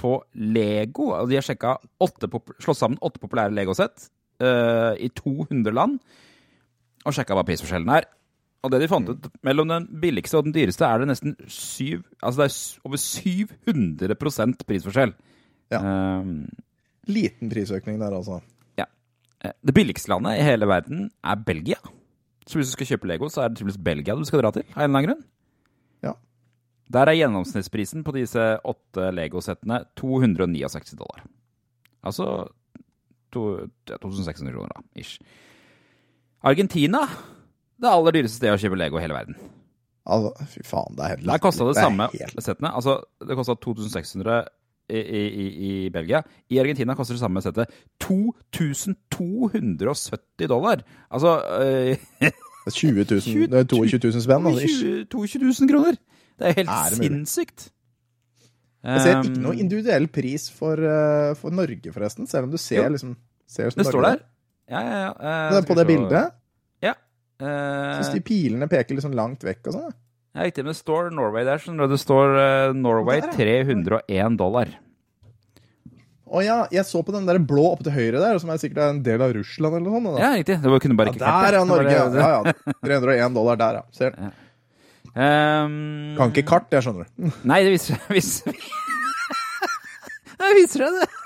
[0.00, 0.14] på
[0.56, 1.10] Lego.
[1.22, 1.76] Og de har sjekka
[2.64, 4.08] slått sammen åtte populære Lego-sett
[4.42, 6.00] uh, i 200 land.
[7.04, 8.08] Og sjekka hva prisforskjellen er.
[8.64, 12.06] Og det de fant ut, mellom den billigste og den dyreste er det nesten syv
[12.24, 15.12] Altså det er over 700% prisforskjell.
[15.74, 15.80] Ja.
[15.84, 16.46] Um,
[17.10, 18.38] liten prisøkning der, altså.
[18.80, 18.86] Ja.
[19.44, 21.76] Det billigste landet i hele verden er Belgia.
[22.48, 24.64] Så hvis du skal kjøpe Lego, så er det tydeligvis Belgia du skal dra til.
[24.72, 25.22] Av en eller annen grunn.
[26.04, 26.14] Ja.
[26.92, 31.24] Der er gjennomsnittsprisen på disse åtte Lego-settene 269 dollar.
[32.04, 32.28] Altså
[33.32, 33.46] to,
[33.88, 34.84] ja, 2600 kroner, da.
[35.00, 35.20] Ish.
[36.44, 37.00] Argentina.
[37.80, 39.36] Det aller dyreste stedet å kjøpe Lego i hele verden.
[40.04, 42.70] Altså, fy faen, det er helt Der kosta det samme helt- settene.
[42.76, 44.42] Altså, det kosta 2600
[44.92, 46.20] i, i, i, Belgia.
[46.52, 47.72] I Argentina koster det samme settet
[48.04, 50.82] 2270 dollar.
[51.10, 51.96] Altså øh,
[52.70, 54.46] 20 000, det er 22 000 spenn.
[54.46, 55.94] Altså, 22 22 000 kroner!
[56.38, 57.70] Det er helt Er det sinnssykt.
[58.84, 62.26] Jeg ser ikke Um, noe individuell pris for, eh, for Norge, forresten.
[62.28, 62.88] Selv om du ser Jo.
[62.92, 63.14] liksom
[63.48, 64.10] ser Det står Norge.
[64.18, 64.24] der.
[64.70, 65.10] Ja, ja, ja.
[65.58, 66.30] Uh, på det bildet.
[66.84, 66.94] Ja.
[67.42, 69.90] Uh, Syns de pilene peker litt sånn langt vekk og sånn.
[69.90, 69.98] ja.
[70.34, 71.60] Ja, riktig, men det står Norway der.
[71.62, 71.78] Sånn.
[71.78, 74.72] Det står uh, Norway Der, 301 dollar.
[76.34, 78.80] Å ja, jeg så på den der blå oppe til høyre der, som er sikkert
[78.82, 80.16] er en del av Russland eller noe sånt.
[80.16, 80.22] Da.
[80.24, 80.56] Ja, riktig.
[80.64, 82.08] Det var- kunne bare Ja, der er Norge, ja.
[82.10, 82.74] Det ja, ja.
[82.82, 83.84] 301 dollar der, ja.
[83.94, 84.16] Ser.
[85.14, 87.30] Ehm, Kan ikke kart, jeg skjønner du.
[87.46, 88.50] Nei, det viser viser,
[90.40, 91.23] Det viser det, det.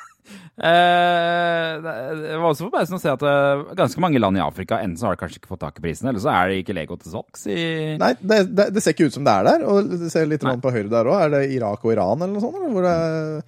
[0.58, 1.72] Eh,
[2.18, 5.06] det var også forbausende å se at eh, ganske mange land i Afrika enten så
[5.08, 7.12] har de kanskje ikke fått tak i prisene, eller så er det ikke Lego til
[7.14, 7.58] salgs i
[8.00, 9.64] Nei, det, det, det ser ikke ut som det er der.
[9.70, 11.20] Og det ser litt på høyre der òg.
[11.28, 12.58] Er det Irak og Iran eller noe sånt?
[12.58, 12.74] Eller?
[12.74, 13.46] Hvor det er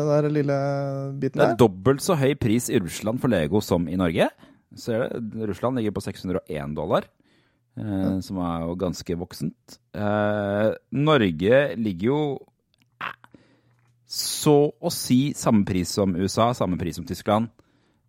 [0.00, 0.58] den der lille
[1.22, 1.60] biten Det er der?
[1.62, 4.28] dobbelt så høy pris i Russland for Lego som i Norge.
[4.78, 5.48] Ser det?
[5.50, 7.06] Russland ligger på 601 dollar,
[7.78, 9.80] eh, som er jo ganske voksent.
[9.98, 12.20] Eh, Norge ligger jo
[14.10, 17.46] så å si samme pris som USA, samme pris som Tyskland,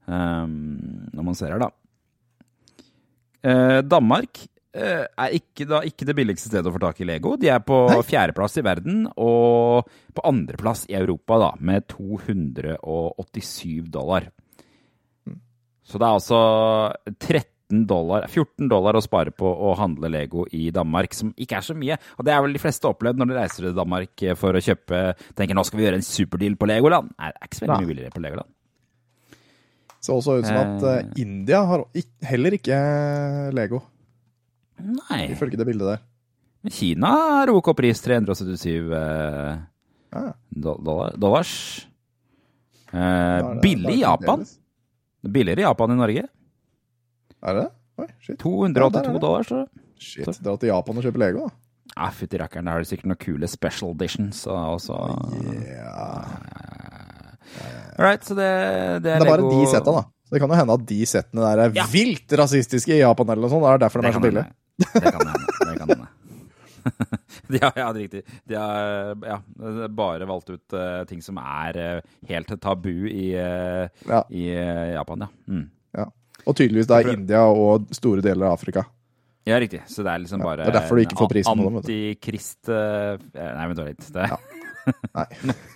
[0.10, 0.56] um,
[1.14, 1.70] når man ser her, da.
[3.42, 4.42] Uh, Danmark
[4.74, 7.36] uh, er ikke, da, ikke det billigste stedet å få tak i Lego.
[7.38, 14.32] De er på fjerdeplass i verden og på andreplass i Europa da, med 287 dollar.
[15.86, 16.42] Så det er altså
[17.20, 21.66] 13 dollar, 14 dollar å spare på å handle Lego i Danmark, som ikke er
[21.66, 21.98] så mye.
[22.18, 25.04] Og det er vel de fleste opplevd når de reiser til Danmark for å kjøpe
[25.40, 27.14] tenker nå skal vi gjøre en superdeal på Legoland.
[27.18, 28.52] Nei, det er ikke så veldig mye billigere på Legoland.
[30.02, 31.22] Så også ut som at eh, Eh.
[31.22, 31.84] India har
[32.26, 32.78] heller ikke
[33.54, 33.84] Lego,
[34.82, 35.28] Nei.
[35.30, 36.02] ifølge det bildet der.
[36.62, 39.62] Men Kina har OK pris 377 eh,
[40.12, 41.54] Ja, dollar, dollars.
[42.92, 44.44] Eh, billig i Japan.
[45.22, 46.26] Billigere i Japan enn i Norge.
[47.44, 47.68] Er det?
[48.02, 48.38] Oi, shit.
[48.40, 49.22] 282 Ja, der er det.
[49.22, 49.84] dollar, står det.
[50.02, 50.40] shit.
[50.44, 51.54] Dra til Japan og kjøpe Lego, da.
[51.98, 54.46] Ja, fytti rakkeren, der har de sikkert noen kule special editions.
[54.48, 54.96] Og så,
[55.68, 56.24] Ja.
[58.00, 58.48] All right, så det,
[59.04, 60.04] det er Det er bare Lego- de setta, da.
[60.26, 61.86] Så det kan jo hende at de settene der er Ja.
[61.92, 63.66] vilt rasistiske i Japan, eller noe sånt.
[63.66, 64.46] Det er derfor de er så billige.
[64.80, 65.34] Det kan hende.
[65.60, 66.08] Det kan hende.
[67.62, 68.22] ja, ja, det er riktig.
[68.48, 69.38] De har ja,
[69.90, 74.24] bare valgt ut uh, ting som er uh, helt tabu i, uh, Ja.
[74.32, 74.48] i
[74.96, 75.28] Japan, ja.
[75.52, 75.68] Mm.
[75.98, 76.06] Ja.
[76.46, 78.86] Og tydeligvis da India og store deler av Afrika.
[79.48, 79.82] Ja, riktig.
[79.90, 81.80] Så det er liksom bare det er derfor du ikke får prisen på dem.
[81.82, 84.12] Antikrist eh, Nei, vent litt.
[84.14, 84.38] Det Ja.
[85.18, 85.26] Nei.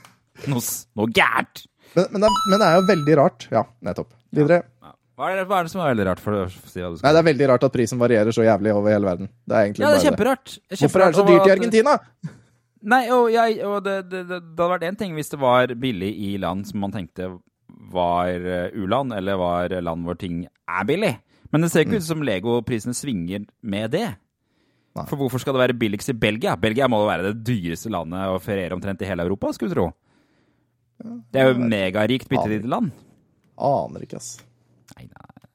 [0.51, 0.61] noe,
[0.99, 1.65] noe gærent!
[1.95, 3.47] Men, men, det er, men det er jo veldig rart.
[3.53, 4.13] Ja, nettopp.
[4.35, 4.61] Videre.
[4.83, 4.93] Ja.
[5.15, 6.21] Hva, er det, hva er det som er veldig rart?
[6.21, 8.43] for å si hva du skal Nei, det er veldig rart at prisen varierer så
[8.43, 9.29] jævlig over hele verden.
[9.47, 10.55] Det er egentlig Ja, det er kjemperart.
[10.57, 11.93] Det Hvorfor er det så dyrt i Argentina?
[12.85, 15.71] Nei, og, jeg, og det, det, det, det hadde vært én ting hvis det var
[15.81, 17.31] billig i land som man tenkte
[17.91, 21.13] var eh, u-land, eller var land hvor ting er billig.
[21.53, 24.07] Men det ser ikke ut som Lego-prisene svinger med det.
[24.95, 25.05] Nei.
[25.09, 26.55] For hvorfor skal det være billigst i Belgia?
[26.59, 29.77] Belgia må jo være det dyreste landet å feriere omtrent i hele Europa, skulle du
[29.77, 29.89] tro.
[31.31, 32.93] Det er jo megarikt, bitte lite land.
[33.59, 34.37] Aner ikke, ass.
[34.95, 35.49] Nei, nei.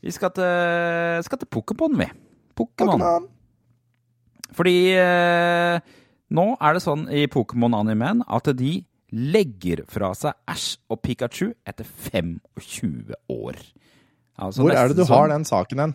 [0.00, 2.08] Vi skal til, skal til Pokémon, vi.
[2.56, 2.96] Pokémon.
[2.96, 3.28] Pokémon.
[4.56, 5.90] Fordi eh,
[6.36, 8.78] nå er det sånn i Pokémon-animen at de
[9.12, 13.58] legger fra seg Ash og Pikachu etter 25 år.
[14.40, 15.94] Altså Hvor er det du har den saken hen?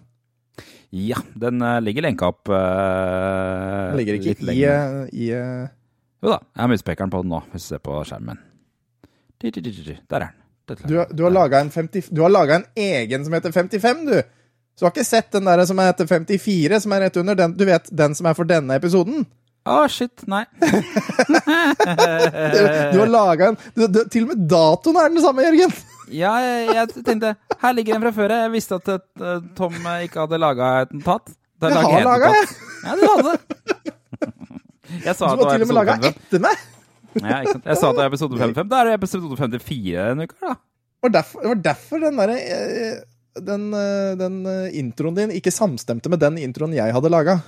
[0.95, 5.65] Ja, den uh, ligger lenka opp uh, Den ligger ikke i, eh, i uh...
[6.23, 8.39] Jo da, jeg har muspekeren på den nå, hvis du ser på skjermen.
[10.09, 10.87] Der er den.
[10.89, 14.15] Du, du har laga en, 50 du har laget en egen som heter 55, du.
[14.75, 17.53] Så du har ikke sett den der som heter 54, som er rett under den,
[17.55, 19.27] du vet, den som er for denne episoden?
[19.65, 20.43] Å, shit, nei.
[22.93, 25.73] Du, har laget en du, du, Til og med datoen er den samme, Jørgen!
[26.13, 27.31] Ja, jeg, jeg tenkte
[27.63, 28.33] Her ligger den fra før.
[28.43, 29.73] Jeg visste at eh, Tom
[30.05, 31.33] ikke hadde laga et notat.
[31.65, 32.53] Jeg har laga, jeg!
[32.85, 33.41] Ja, du hadde det.
[35.05, 36.61] Jeg sa Du at har til og med laga etter meg!
[37.15, 37.65] Ja, ikke sant?
[37.65, 38.69] Jeg sa at det var episode 55.
[38.69, 40.53] Da er det episode 54 en uke, da.
[40.55, 42.95] Det var derfor, det var derfor den derre eh,
[43.49, 47.39] den, eh, den eh, introen din ikke samstemte med den introen jeg hadde laga.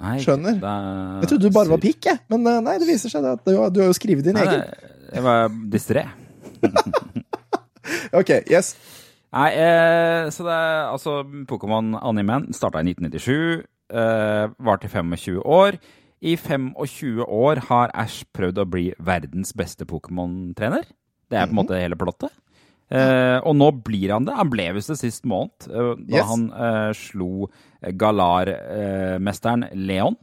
[0.00, 0.58] Nei, Skjønner.
[0.60, 2.18] Er, Jeg trodde du bare var pikk, jeg.
[2.32, 4.44] Men eh, nei, det viser seg at du, har- du har jo skrevet din Nei,
[4.44, 4.64] egen.
[5.14, 6.06] Jeg var distré.
[8.16, 8.72] Ok, yes.
[9.34, 15.78] Nei, eh, så det er altså Pokémon-animen starta i 1997, eh, var til 25 år.
[16.26, 20.86] I 25 år har Ash prøvd å bli verdens beste Pokémon-trener.
[21.30, 22.32] Det er på en måte hele plottet.
[22.90, 24.34] Eh, og nå blir han det.
[24.38, 26.28] Han ble visst det sist måned, eh, da Yes.
[26.30, 27.48] han eh, slo
[27.82, 30.16] Galar-mesteren Leon.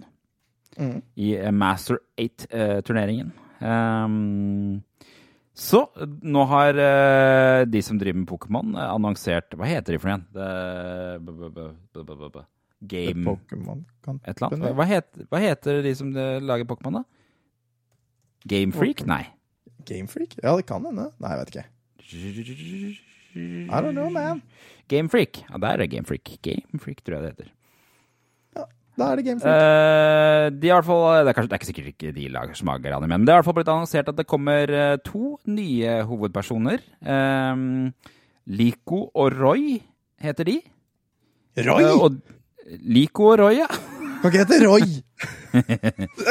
[0.73, 1.01] Mm.
[1.21, 3.27] i eh, Master 8-turneringen.
[3.61, 4.79] Um,
[5.53, 5.83] så
[6.25, 10.23] nå har eh, de som driver med Pokémon, eh, annonsert Hva heter de for igjen?
[10.33, 11.75] B-
[12.89, 13.53] Game et
[14.33, 14.73] eller annet.
[14.75, 17.03] Hva heter, hva heter de som eh, lager Pokémon, da?
[18.49, 19.05] Game Freak?
[19.07, 19.27] Nei.
[19.85, 20.33] Game Freak?
[20.41, 21.11] Ja, det kan hende.
[21.21, 21.67] Nei, jeg vet ikke.
[22.11, 24.43] I don't know, man.
[24.89, 25.43] Game Freak.
[25.49, 26.37] Ja, der er Game Freak.
[26.43, 27.53] Game Freak, tror jeg det heter.
[28.93, 29.55] Da er det Game Freak.
[29.57, 32.27] Eh, de har i hvert fall, det, er kanskje, det er ikke sikkert ikke de
[32.29, 34.69] lager som lager anime, men det har i hvert fall blitt annonsert at det kommer
[34.69, 36.83] eh, to nye hovedpersoner.
[37.01, 37.89] Um,
[38.45, 39.79] Lico og Roy
[40.21, 40.59] heter de.
[41.65, 41.87] Roy!
[41.87, 43.69] Uh, og Lico og Roy, ja.
[44.21, 44.85] Kan ikke hete Roy!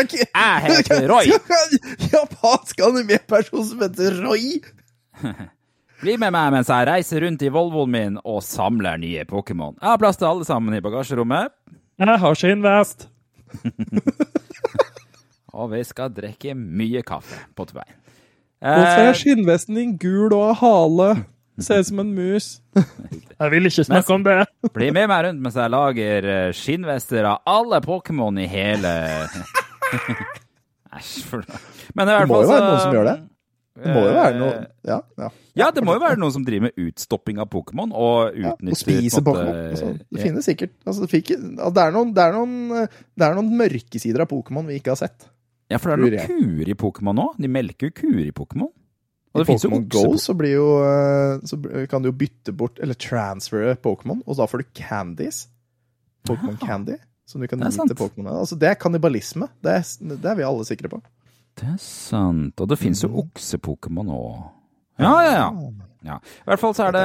[0.03, 0.25] Okay.
[0.27, 1.29] Jeg heter Roy.
[2.13, 4.63] Japansk animeperson som heter Roy!
[6.03, 9.77] Bli med meg mens jeg reiser rundt i Volvoen min og samler nye Pokémon.
[9.79, 11.53] Jeg har plass til alle sammen i bagasjerommet,
[12.03, 13.07] Jeg har skinnvest.
[15.59, 17.87] og vi skal drikke mye kaffe på vei.
[18.63, 21.09] Hvorfor Eh, er skinnvesten din gul og har hale?
[21.63, 22.61] Ser ut som en mus.
[23.43, 24.41] Jeg vil ikke snakke om det.
[24.75, 28.93] Bli med meg rundt mens jeg lager eh, skinnvester av alle Pokémon i hele
[30.99, 31.59] Æsj, for noe.
[31.99, 33.17] Men i Det må jo være noen som gjør det.
[33.73, 35.29] Det må jo være noe Ja, ja.
[35.57, 38.53] Ja, det må jo være noen som driver med utstopping av Pokémon og ja.
[38.53, 39.61] Og spiser Pokémon.
[39.71, 43.27] Altså, det finnes sikkert altså, det, fikk, altså, det, er noen, det, er noen, det
[43.29, 45.29] er noen mørkesider av Pokémon vi ikke har sett.
[45.73, 47.27] Ja, for det er noen kuer i Pokémon nå.
[47.41, 48.69] De melker jo kuer i Pokémon.
[49.33, 51.57] Og I Pokémon Go så blir jo eh, Så
[51.89, 55.47] kan du jo bytte bort, eller transfere Pokémon, og da får du candies.
[56.29, 56.99] Pokémon Candy.
[57.25, 58.29] Som du kan gi til Pokémon.
[58.37, 59.49] Altså, det er kannibalisme.
[59.65, 61.01] Det er, det er vi alle sikre på.
[61.61, 62.61] Det er sant.
[62.61, 64.37] Og det finnes jo oksepokémon okse-Pokémon òg.
[65.03, 65.47] Ja, ja, ja.
[66.07, 66.17] ja.
[66.43, 67.05] I hvert fall så er det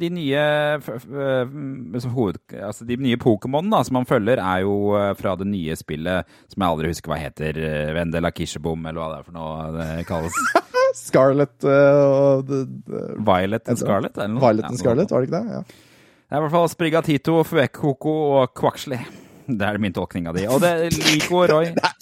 [0.00, 0.42] de nye
[0.78, 1.54] eh,
[2.02, 5.76] som hoved, altså De nye Pokémon som man følger, er jo eh, fra det nye
[5.78, 7.58] spillet som jeg aldri husker hva heter.
[7.58, 10.38] eh, Vendela Kishebom, eller hva det er for noe det kalles.
[11.06, 12.54] Scarlett eh, og
[13.26, 14.16] Violet and Scarlet?
[14.18, 14.44] Eller noe?
[14.46, 15.58] Violet and Scarlet, var det ikke det?
[15.58, 15.92] Ja.
[16.24, 19.02] Det er i hvert fall Sprigatito, Fuekoko og Quaxley.
[19.44, 20.46] Det er min tolkning av de.
[20.48, 21.68] Og det er Lico og Roy.
[21.82, 21.93] Nei!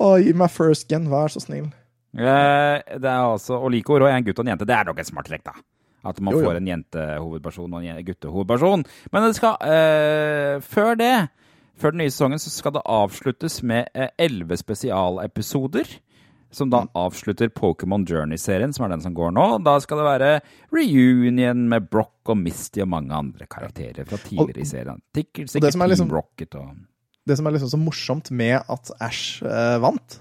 [0.00, 1.66] Å, gi meg first gen, vær så snill.
[2.16, 4.66] Eh, Det er altså, og Lico og en gutt og en jente.
[4.66, 5.52] Det er nok et smart trekk, da.
[6.02, 6.46] At man Jo, jo.
[6.48, 8.84] får en jentehovedperson og en guttehovedperson.
[9.12, 11.28] Men det skal eh, Før det,
[11.76, 15.98] før den nye sesongen, så skal det avsluttes med eh, elleve spesialepisoder.
[16.50, 19.44] Som da avslutter Pokémon Journey-serien, som er den som går nå.
[19.62, 20.30] Da skal det være
[20.74, 24.98] reunion med Brock og Misty og mange andre karakterer fra tidligere i serien.
[25.14, 26.72] Sikkert, det sikkert som er liksom- Team Rocket og
[27.28, 30.16] Det som er liksom så morsomt med at Ash eh, vant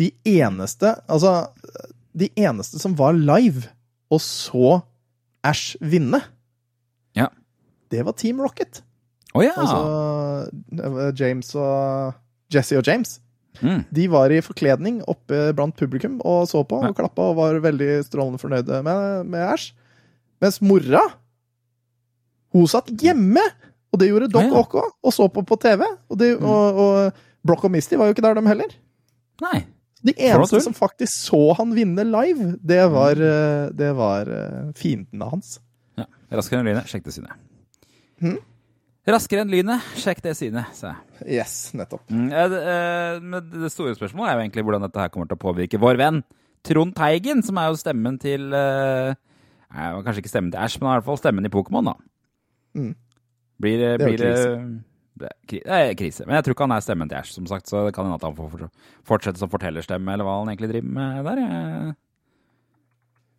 [0.00, 1.48] De eneste Altså,
[2.16, 3.66] de eneste som var live
[4.14, 4.78] og så
[5.44, 6.22] Ash vinne,
[7.16, 7.26] Ja.
[7.92, 8.78] det var Team Rocket.
[9.36, 9.52] Å ja!
[9.60, 12.14] Altså James og
[12.54, 13.18] Jesse og James.
[13.60, 13.82] Mm.
[13.92, 17.90] De var i forkledning oppe blant publikum og så på og klappa og var veldig
[18.06, 19.74] strålende fornøyde med, med Ash.
[20.42, 21.02] Mens mora,
[22.54, 23.42] hun satt hjemme!
[23.94, 24.50] Og det gjorde Doc.
[24.58, 25.86] Ock òg, og så på på TV.
[26.10, 28.74] Og, de, og, og Brock og Misty var jo ikke der, dem heller.
[29.44, 29.60] Nei.
[30.04, 35.28] De eneste som faktisk så han vinne live, det var, eh, det var eh, fiendene
[35.30, 35.54] hans.
[35.96, 36.04] Ja.
[36.36, 37.38] Raskere enn lynet, sjekk det synet.
[38.20, 38.36] Hm?
[39.08, 41.28] Raskere enn lynet, sjekk det synet, sa jeg.
[41.38, 42.04] Yes, nettopp.
[42.12, 42.60] Mm, eh, det,
[43.24, 46.00] men det store spørsmålet er jo egentlig hvordan dette her kommer til å påvirke vår
[46.00, 46.20] venn
[46.64, 50.98] Trond Teigen, som er jo stemmen til nei, Kanskje ikke stemmen til Ash, men i
[50.98, 51.96] hvert fall stemmen i Pokémon, da.
[52.76, 52.92] Mm.
[53.62, 54.66] Blir det Det er blir det, er
[55.14, 55.30] det
[55.62, 56.24] er krise.
[56.26, 58.18] Men jeg tror ikke han er stemmen til Æsj, som sagt, så det kan hende
[58.18, 58.66] at han får
[59.06, 61.42] fortsette som fortellerstemme, eller hva han egentlig driver med der.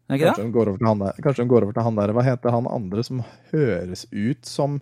[0.06, 0.80] Er ikke Kanskje det?
[0.80, 1.22] de han der.
[1.26, 2.14] Kanskje de går over til han der.
[2.16, 4.80] Hva heter han andre som høres ut som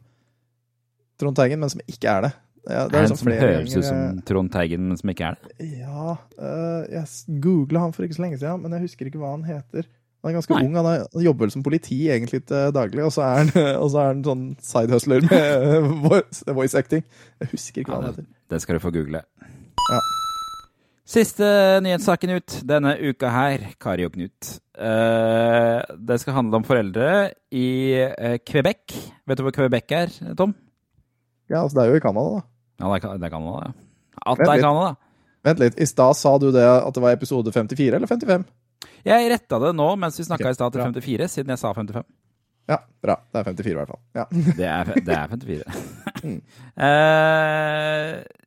[1.21, 2.33] Trond Teigen, men som ikke er det?
[2.63, 5.35] Ja, Det er en liksom som høres ut som Trond Teigen, men som ikke er
[5.39, 5.67] det.
[5.79, 6.15] Ja
[6.91, 9.87] Jeg googla han for ikke så lenge siden, men jeg husker ikke hva han heter.
[10.23, 10.63] Han er ganske Nei.
[10.63, 10.75] ung.
[10.79, 13.49] Han, er, han jobber som politi egentlig til daglig, og så er han,
[13.91, 17.03] så er han sånn sidehustler med voice, voice acting.
[17.43, 18.29] Jeg husker ikke hva han heter.
[18.53, 19.19] Det skal du få google.
[19.91, 19.99] Ja.
[21.13, 21.47] Siste
[21.83, 24.53] nyhetssaken ut denne uka her, Kari og Knut.
[24.79, 27.09] Uh, det skal handle om foreldre
[27.51, 27.67] i
[28.07, 28.95] uh, Quebec.
[29.27, 30.55] Vet du hvor Quebec er, Tom?
[31.51, 32.45] Ja, altså Det er jo i Canada, da.
[32.79, 33.73] Ja, det er, det er Canada, ja.
[34.23, 34.63] At det er.
[34.63, 34.95] Canada.
[35.43, 35.75] Vent litt.
[35.75, 38.47] I stad sa du det at det var episode 54 eller 55?
[39.03, 41.73] Jeg retta det nå mens vi snakka okay, i stad til 54, siden jeg sa
[41.75, 42.05] 55.
[42.71, 43.17] Ja, bra.
[43.27, 44.01] Det er 54 i hvert fall.
[44.15, 44.25] Ja.
[44.59, 45.63] Det er, det er 54.
[46.79, 48.13] uh,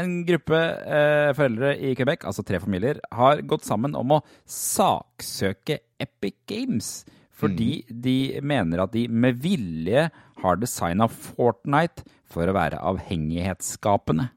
[0.00, 5.80] en gruppe eh, foreldre i Quebec, altså tre familier, har gått sammen om å saksøke
[5.98, 6.90] Epic Games
[7.34, 10.06] Fordi de mener at de med vilje
[10.42, 14.28] har designa Fortnite for å være avhengighetsskapende.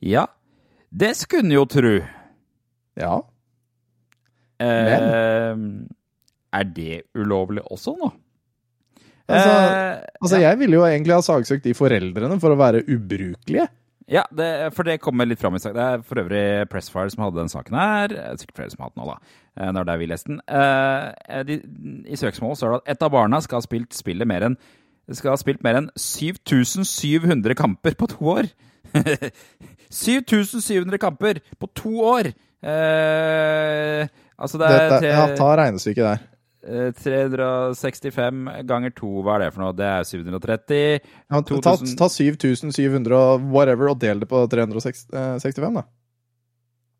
[0.00, 0.28] Ja,
[0.88, 1.96] det skulle en jo tru.
[2.96, 3.18] Ja.
[4.60, 5.64] Eh,
[6.58, 8.12] er det ulovlig også nå?
[9.28, 9.50] Altså,
[10.22, 10.48] altså ja.
[10.48, 13.66] jeg ville jo egentlig ha saksøkt de foreldrene for å være ubrukelige.
[14.08, 15.76] Ja, det, for det kommer litt fram i saken.
[15.76, 18.14] Det er for øvrig Pressfire som hadde den saken her.
[18.16, 19.34] Er Sikkert flere som har hatt den òg, da.
[19.60, 20.40] eh, Når det er vi leste den.
[20.48, 21.58] Eh, de,
[22.08, 24.56] I søksmålet står det at ett av barna skal ha spilt spillet mer enn
[25.12, 28.48] skal ha spilt mer enn 7700 kamper på to år.
[29.92, 32.28] 7700 kamper på to år!
[32.60, 36.24] Eh, altså, det er Dette, ja, ta regnestykket der.
[36.68, 39.76] eh, 365 ganger 2, hva er det for noe?
[39.76, 40.80] Det er 730.
[41.28, 45.08] Ja, ta, 2000 ta 7700 og whatever og del det på 365,
[45.78, 45.84] da.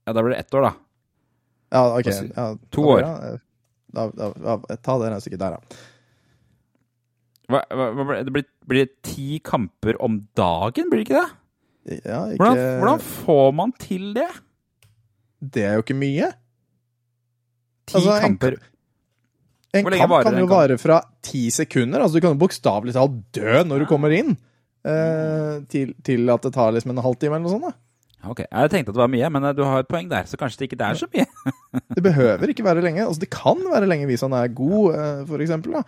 [0.09, 0.73] Ja, da blir det ett år, da.
[1.75, 2.09] Ja, OK.
[2.33, 3.05] Ja, To år.
[3.93, 5.59] Da, da, da, ta det regnestykket der.
[7.49, 11.29] Hva, hva, hva, det blir, blir det ti kamper om dagen, blir det ikke det?
[12.05, 14.29] Ja, ikke Hvordan, hvordan får man til det?
[15.41, 16.29] Det er jo ikke mye.
[17.89, 18.59] Ti Altså, kamper
[19.75, 20.55] En en kamp kan jo kamp?
[20.55, 22.01] vare fra ti sekunder.
[22.05, 24.37] Altså, du kan jo bokstavelig talt dø når du kommer inn.
[24.89, 27.69] Eh, til, til at det tar liksom en halvtime eller noe sånt.
[27.69, 28.31] da.
[28.33, 30.39] Ok, Jeg tenkte at det var mye, men eh, du har et poeng der, så
[30.41, 31.27] kanskje det ikke er så mye.
[31.99, 33.05] Det behøver ikke være lenge.
[33.05, 35.77] Altså, det kan være lenge hvis han er god, eh, for eksempel.
[35.77, 35.83] Da.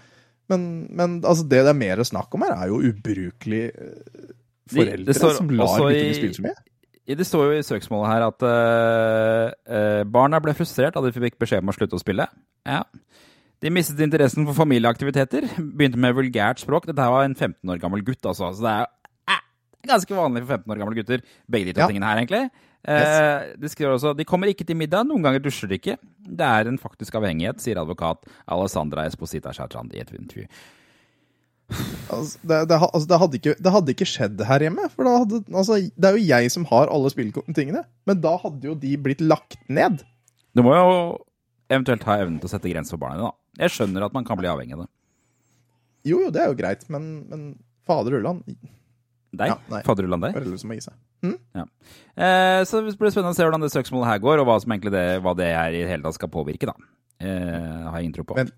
[0.51, 4.35] Men, men altså, det det er mer snakk om her, er jo ubrukelige eh,
[4.71, 6.57] foreldre som lar guttene spille så mye.
[7.09, 11.39] Det står jo i søksmålet her at eh, eh, barna ble frustrert da de fikk
[11.41, 12.27] beskjed om å slutte å spille.
[12.69, 12.85] Ja.
[13.61, 15.49] De mistet interessen for familieaktiviteter.
[15.59, 16.87] Begynte med vulgært språk.
[16.87, 18.53] Dette var en 15 år gammel gutt, altså.
[18.55, 18.87] Så det er
[19.35, 19.43] eh,
[19.91, 21.89] ganske vanlig for 15 år gamle gutter, begge de to Ja.
[21.91, 22.51] tingene her, egentlig.
[22.89, 23.57] Yes.
[23.61, 25.99] de skriver også de kommer ikke til middag, noen ganger dusjer de ikke.
[26.25, 30.47] Det er en faktisk avhengighet, sier advokat Alessandra Esposita Chatrand i et intervju.
[32.11, 34.89] Altså, det, det, altså, det, hadde ikke, det hadde ikke skjedd her hjemme.
[34.95, 37.85] For hadde, altså, det er jo jeg som har alle spilltingene.
[38.11, 40.03] Men da hadde jo de blitt lagt ned.
[40.57, 40.91] Du må jo
[41.71, 43.65] eventuelt ha evnen til å sette grenser for barna dine, da.
[43.65, 44.91] Jeg skjønner at man kan bli avhengig av det.
[46.11, 47.49] Jo, jo, det er jo greit, men, men
[47.87, 48.43] fader ulland
[49.31, 49.53] Deg?
[49.53, 49.81] Ja, nei.
[49.87, 50.35] Fadderullan deg?
[50.35, 50.97] Foreldre som må gi seg.
[51.23, 54.75] Eh, så det blir spennende å se hvordan det søksmålet her går, og hva, som
[54.75, 56.75] egentlig det, hva det er i hele tatt skal påvirke, da.
[57.23, 58.35] Eh, har jeg intro på.
[58.41, 58.51] Vent,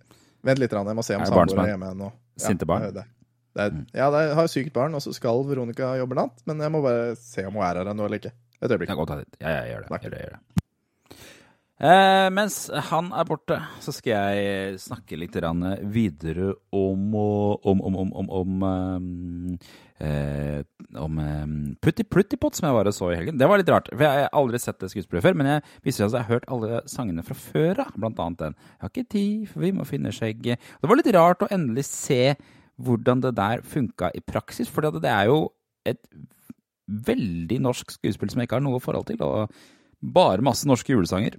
[0.47, 2.09] vent litt, jeg må se om Er det barn som samboer er- er hjemme nå.
[2.41, 2.87] Sinte barn?
[2.89, 3.09] er det.
[3.53, 6.41] Det er, ja, det er, jeg har sykt barn, og så skal Veronica jobbe natt.
[6.49, 8.33] Men jeg må bare se om hun er her ennå eller ikke.
[8.63, 8.95] Et øyeblikk.
[9.43, 10.03] Ja, ja, jeg gjør det.
[10.07, 10.53] Gjør det, gjør det.
[11.83, 12.57] Eh, mens
[12.91, 15.35] han er borte, så skal jeg snakke litt
[15.91, 19.59] videre om om om om om om, um,
[20.03, 20.63] eh,
[20.99, 23.39] om um, Putti Pluttipott, som jeg bare så i helgen.
[23.41, 25.37] Det var litt rart, for jeg har aldri sett det skuespillet før.
[25.39, 28.57] Men jeg visste at jeg har hørt alle sangene fra før av, blant annet den
[28.57, 30.59] 'Jeg har ikke tid, for vi må finne skjegget'.
[30.83, 32.35] Det var litt rart å endelig se
[32.83, 35.53] hvordan det der funka i praksis, for det er jo
[35.87, 36.01] et
[36.89, 39.51] veldig norsk skuespill som jeg ikke har noe forhold til, og
[40.03, 41.39] bare masse norske julesanger.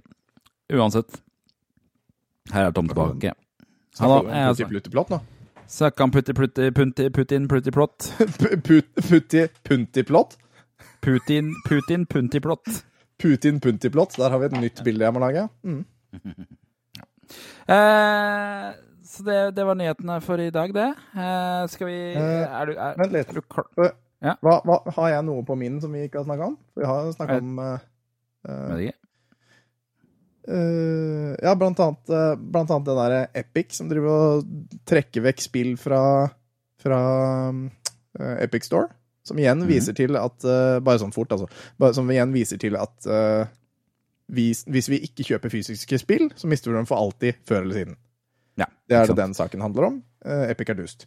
[0.72, 1.20] Uansett.
[2.52, 3.34] Her er Tom tilbake.
[3.98, 5.33] Hallo, jeg altså-
[5.66, 8.12] Sakkan putti plutti punti Putin putti plott.
[9.08, 10.36] Putti-puntiplott.
[11.00, 12.84] Putin Putin punti plott.
[13.22, 14.16] Putin-puntiplott.
[14.18, 15.48] Der har vi et nytt bilde jeg må lage.
[15.64, 15.84] Mm.
[17.64, 18.66] Eh,
[19.08, 20.90] så det, det var nyhetene for i dag, det.
[21.16, 23.30] Eh, skal vi Eh, Er du, er, vent litt.
[23.32, 23.64] er du klar?
[24.20, 24.34] Ja.
[24.44, 26.58] Hva, hva, har jeg noe på min som vi ikke har snakka om?
[26.76, 28.92] Vi har snakka Jeg- om eh,
[30.48, 34.44] Eh, ja, blant annet, uh, blant annet det der Epic, som driver og
[34.86, 36.00] trekker vekk spill fra,
[36.82, 36.98] fra
[37.54, 38.90] uh, Epic Store.
[39.24, 39.68] Som igjen Mhm.
[39.70, 40.42] viser til at
[40.84, 41.46] Bare sånn fort, altså.
[41.80, 43.46] Bare, som igjen viser til at eh,
[44.28, 47.96] hvis, vi ikke kjøper fysiske spill, så mister vi dem for alltid, før eller siden.
[48.60, 49.96] Ja, Det er det den saken handler om.
[50.24, 51.06] Epic er dust.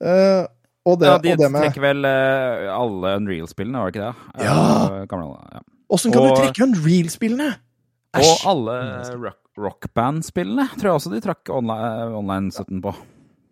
[0.00, 0.46] Uh,
[0.88, 4.08] og, det, ja, de og det med trekker vel uh, alle Unreal-spillene, var det ikke
[4.08, 4.44] det?
[4.44, 5.04] Ja.
[5.12, 5.60] Gamle, ja.
[6.00, 7.50] Kan og- du trekke Unreal-spillene?!
[8.14, 8.74] Og alle
[9.24, 12.92] rock, rockband-spillene tror jeg også de trakk online- online-støtten på.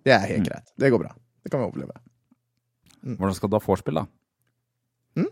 [0.05, 0.29] Det er Mm.
[0.33, 0.73] helt greit.
[0.79, 1.13] Det går bra.
[1.43, 1.97] Det kan vi overleve.
[3.03, 4.05] Hvordan skal du ha vorspiel, da?
[5.17, 5.29] Mm?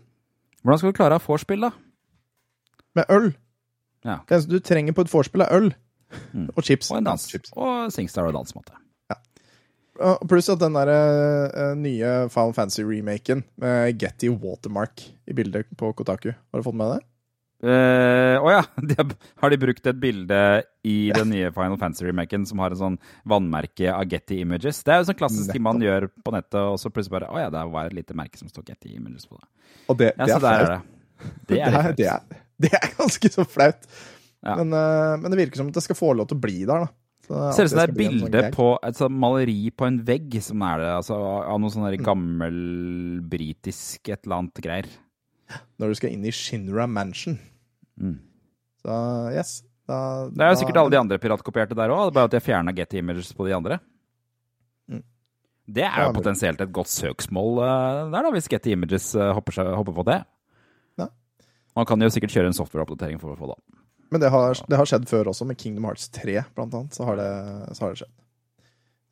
[0.63, 1.71] Hvordan skal du klare å ha vorspiel, da?
[2.95, 3.33] Med øl.
[4.03, 4.17] Ja.
[4.27, 5.73] Det eneste du trenger på et vorspiel, er øl.
[6.33, 6.49] Mm.
[6.57, 6.91] Og chips.
[6.91, 7.27] Og en dans.
[7.27, 7.51] Chips.
[7.55, 8.73] Og Singstar og dansemåte.
[9.09, 9.15] Ja.
[10.27, 16.31] Pluss at den der uh, nye Final Fantasy-remaken med Getty Watermark i bildet på Kotaku.
[16.33, 17.05] Har du fått med det?
[17.61, 18.61] Eh, oh ja!
[18.89, 19.11] De har,
[19.43, 20.37] har de brukt et bilde
[20.87, 22.95] i den nye Final Fantasy-remaken som har en sånn
[23.29, 24.79] vannmerke av Getty Images?
[24.85, 27.43] Det er jo sånn klassisk ting man gjør på nettet, og så plutselig bare Å
[27.43, 29.45] ja, det var et lite merke som står Getty Images på det.
[29.93, 30.71] Og det, Ja, det er flaut.
[30.71, 30.81] det.
[31.51, 32.09] Det er Det
[32.61, 33.85] det, er, ganske så flaut.
[34.41, 34.55] Ja.
[34.57, 36.87] Men, uh, men det virker som at det skal få lov til å bli der,
[36.87, 36.89] da.
[37.55, 40.33] Ser ut som det er et sånn bilde på et sånt maleri på en vegg,
[40.43, 42.03] som er det, altså, av noe sånn Mm.
[42.05, 42.57] gammel
[43.31, 44.89] britisk et eller annet greier.
[45.79, 47.37] Når du skal inn i Shinra Mansion.
[48.01, 48.17] Mm.
[48.81, 48.97] Så
[49.35, 49.53] yes.
[49.89, 49.97] Da,
[50.29, 53.01] Det er jo sikkert alle de andre piratkopierte der òg, bare at har fjerna Getty
[53.01, 53.79] Images på de andre.
[54.91, 55.03] Mm.
[55.77, 59.57] Det er jo potensielt et godt søksmål eh, der, da, hvis Getty Images eh, hopper,
[59.57, 60.21] seg, hopper på det.
[61.01, 61.09] Ja.
[61.77, 63.59] Man kan jo sikkert kjøre en softwareoppdatering for å få det.
[64.11, 66.95] Men det har, det har skjedd før også, med Kingdom Hearts 3 blant annet.
[66.97, 67.31] Så har det,
[67.77, 68.15] så har det skjedd.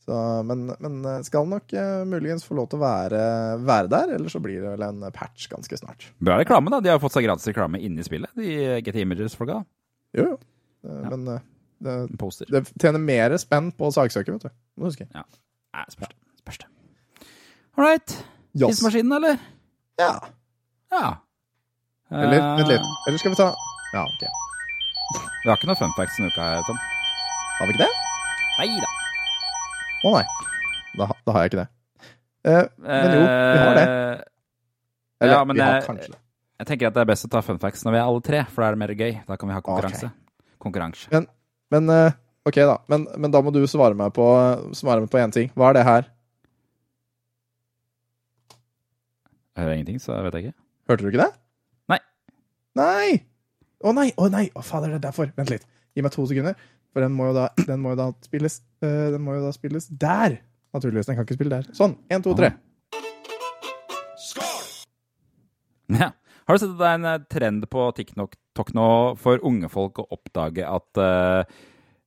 [0.05, 0.15] Så,
[0.47, 3.19] men, men eh, skal nok uh, muligens få lov til å være,
[3.67, 6.07] være der, eller så blir det vel en patch ganske snart.
[6.23, 6.79] Bra reklame, da.
[6.81, 9.61] De har fått seg gratis reklame inni spillet, de GT Images-folka.
[10.17, 10.39] Jo, jo.
[10.87, 11.11] Uh, Ja.
[11.11, 11.39] Men uh,
[11.83, 11.95] det,
[12.49, 14.55] det tjener mer spenn på saksøker, vet du.
[14.79, 15.07] Må du huske.
[15.13, 16.19] Nei, spørs det.
[16.41, 16.69] Spørs det.
[17.77, 18.15] All right.
[18.55, 18.79] Yes.
[18.79, 19.39] Tidsmaskinen, eller?
[19.99, 20.13] Ja.
[20.91, 21.07] Ja.
[22.11, 22.87] Eller, vent litt.
[23.07, 23.51] Eller skal vi ta
[23.93, 24.23] Ja, ok.
[25.43, 26.79] Vi har ikke noe fun facts denne uka, Tom.
[27.59, 27.91] Har vi ikke det?
[28.59, 28.98] Nei da.
[30.05, 30.23] Å nei.
[30.99, 31.67] Da, da har jeg ikke det.
[32.49, 33.87] Eh, men jo, vi har det.
[35.19, 36.21] Eller, ja, men vi har kanskje det.
[36.59, 38.39] Jeg tenker at det er best å ta fun facts når vi er alle tre,
[38.51, 39.13] for da er det mer gøy.
[39.27, 40.09] Da kan vi ha konkurranse.
[40.59, 41.11] Konkurranse.
[41.13, 41.27] Men
[41.69, 41.85] men,
[42.49, 42.79] OK, da.
[42.89, 44.25] Men, men da må du svare meg på
[44.77, 45.51] Svare meg på én ting.
[45.53, 46.07] Hva er det her?
[49.59, 50.55] Jeg hører ingenting, så jeg vet ikke.
[50.89, 51.31] Hørte du ikke det?
[51.91, 51.99] Nei.
[52.79, 53.09] Nei!
[53.83, 54.07] Å nei!
[54.15, 54.45] Å nei!
[54.55, 55.31] Å fader, det er derfor.
[55.37, 55.65] Vent litt.
[55.95, 56.55] Gi meg to sekunder.
[56.93, 59.53] For den må jo da, den må jo da spilles eh, Den må jo da
[59.55, 60.39] spilles der.
[60.75, 61.09] Naturligvis.
[61.09, 61.69] Den kan ikke spille der.
[61.77, 61.95] Sånn.
[62.09, 62.53] Én, to, tre.
[65.89, 66.11] Ja.
[66.45, 68.89] Har du sett at det er en eh, trend på TikTok nå
[69.21, 71.45] for unge folk å oppdage at uh,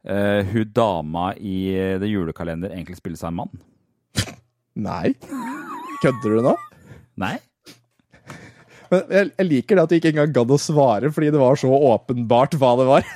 [0.05, 1.73] uh, hun dama i
[2.03, 3.63] The julekalender egentlig spiller seg en mann?
[4.83, 5.15] Nei.
[6.03, 6.55] Kødder du nå?
[7.23, 7.37] Nei?
[8.93, 11.59] Men jeg, jeg liker det at du ikke engang gadd å svare fordi det var
[11.61, 13.07] så åpenbart hva det var.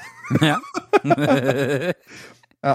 [0.43, 0.59] Ja.
[2.67, 2.73] Ja.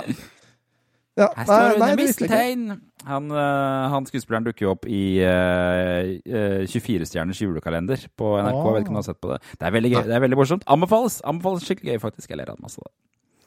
[1.19, 2.61] Ja, Her står under misteltein.
[3.03, 8.59] Han, eh, han skuespilleren dukker jo opp i uh, 24-stjerners julekalender på NRK.
[8.61, 9.39] Jeg vet ikke om du har sett på det.
[9.57, 10.01] Det er veldig gøy.
[10.07, 10.63] Det er veldig morsomt.
[10.71, 11.19] Anbefales.
[11.27, 12.29] Anbefales skikkelig gøy, faktisk.
[12.31, 12.95] Jeg ler av masse av det.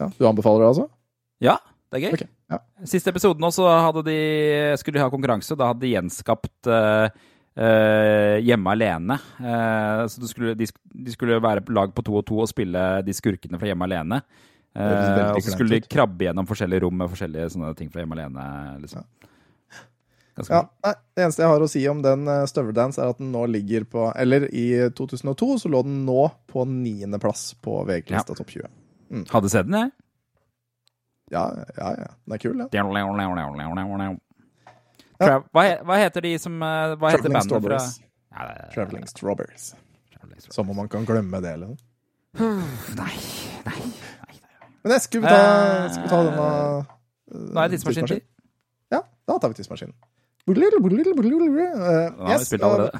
[0.02, 0.88] Ja, du anbefaler det altså?
[1.44, 1.56] Ja,
[1.88, 2.18] det er gøy.
[2.18, 2.60] Okay, ja.
[2.90, 4.18] Siste episoden også hadde de,
[4.82, 5.56] skulle de ha konkurranse.
[5.56, 7.06] Da hadde de gjenskapt eh,
[7.56, 9.18] eh, Hjemme alene.
[9.38, 12.50] Uh, så du skulle, de, de skulle være på lag på to og to og
[12.50, 14.20] spille de skurkene fra Hjemme alene.
[14.74, 18.18] Veldig og så skulle de krabbe gjennom forskjellige rom med forskjellige sånne ting fra Hjemme
[18.18, 18.46] alene.
[18.82, 19.06] Liksom.
[20.48, 23.30] Ja, nei, Det eneste jeg har å si om den uh, Støveldance, er at den
[23.30, 24.66] nå ligger på Eller i
[24.98, 28.72] 2002 så lå den nå på niendeplass på VG-lista topp 20.
[29.30, 29.94] Hadde sett den, jeg.
[31.32, 31.44] Ja,
[31.78, 32.10] ja, ja.
[32.26, 32.68] Den er kul, den.
[35.24, 39.06] Tra hva, he hva heter de som eh, Hva heter bandet fra ja, det Traveling
[39.10, 39.72] Strawberries.
[40.50, 41.82] Som om man kan glemme det, eller noe.
[42.98, 43.14] Nei,
[43.64, 43.76] nei.
[44.84, 46.48] Men jeg, skal vi ta, Eh, skal vi ta denne
[47.54, 48.20] Nå er det tidsmaskin.
[48.92, 49.94] Ja, da tar vi tidsmaskinen.
[50.44, 52.90] Uh, yes, uh.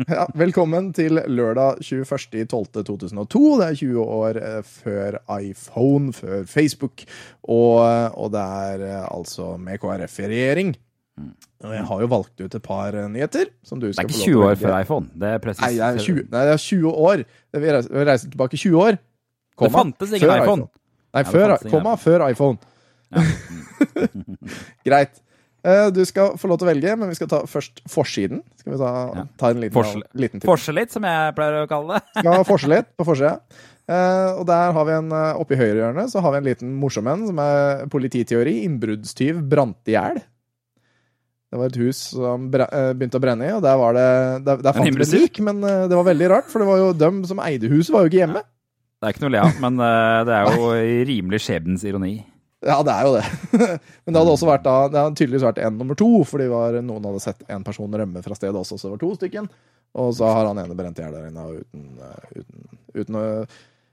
[0.08, 3.40] Ja, velkommen til lørdag 21.12.2002.
[3.60, 7.04] Det er 20 år eh, før iPhone, før Facebook,
[7.42, 7.80] og,
[8.16, 10.72] og det er eh, altså med KrF i regjering.
[11.64, 13.50] Og jeg har jo valgt ut et par eh, nyheter.
[13.62, 15.08] Som du Det er ikke 20 lov til å år før iPhone.
[15.20, 15.60] Det er presis.
[15.62, 17.24] Nei, det er 20, nei, det er 20 år.
[17.52, 17.72] Vi
[18.08, 18.98] reiser, tilbake 20 år.
[19.60, 20.68] Det fantes ingen før iPhone.
[21.12, 22.58] Nei, Ja, før, komma, før iPhone.
[24.86, 25.18] Greit.
[25.64, 28.40] Eh, Du skal få lov til å velge, men vi skal ta først forsiden.
[28.60, 29.24] Skal vi ta, Ja.
[29.36, 30.40] ta en liten, Forsel- liten?
[30.40, 32.22] Forse litt, som jeg pleier å kalle det.
[32.22, 33.40] Skal forse litt på forsida.
[33.90, 37.06] Eh, og der har vi en Oppe i høyrehjørnet så har vi en liten morsom
[37.10, 38.62] en, som er polititeori.
[38.64, 40.22] Innbruddstyv brant i hjel.
[41.50, 44.08] Det var et hus som eh, begynte å brenne i, og der var det
[44.46, 46.78] Der, der fant vi et lik, men eh, det var veldig rart, for det var
[46.78, 48.42] jo dem som eide huset, var jo ikke hjemme.
[49.00, 50.68] Det er ikke noe å le av, men eh, det er jo
[51.08, 52.12] rimelig skjebnens ironi.
[52.60, 53.24] Ja, det er jo det.
[54.04, 56.74] Men det hadde også vært da, det hadde tydeligvis vært en nummer to, fordi var,
[56.84, 59.48] noen hadde sett en person rømme fra stedet også, så det var to stykken.
[60.04, 61.86] Og så har han ene brent i hjel der inne uten,
[62.36, 62.66] uten,
[63.00, 63.18] uten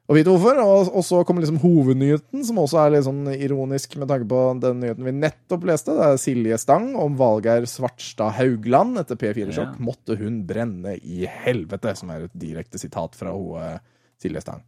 [0.07, 0.59] å vite hvorfor.
[0.63, 4.43] Og, og så kommer liksom hovednyheten, som også er litt sånn ironisk med tanke på
[4.63, 5.95] den nyheten vi nettopp leste.
[5.97, 9.75] Det er Silje Stang om Valgeir Svartstad Haugland etter P4-sjokk.
[9.75, 9.83] Ja.
[9.89, 13.77] Måtte hun brenne i helvete, som er et direkte sitat fra ho, eh,
[14.21, 14.63] Silje Stang.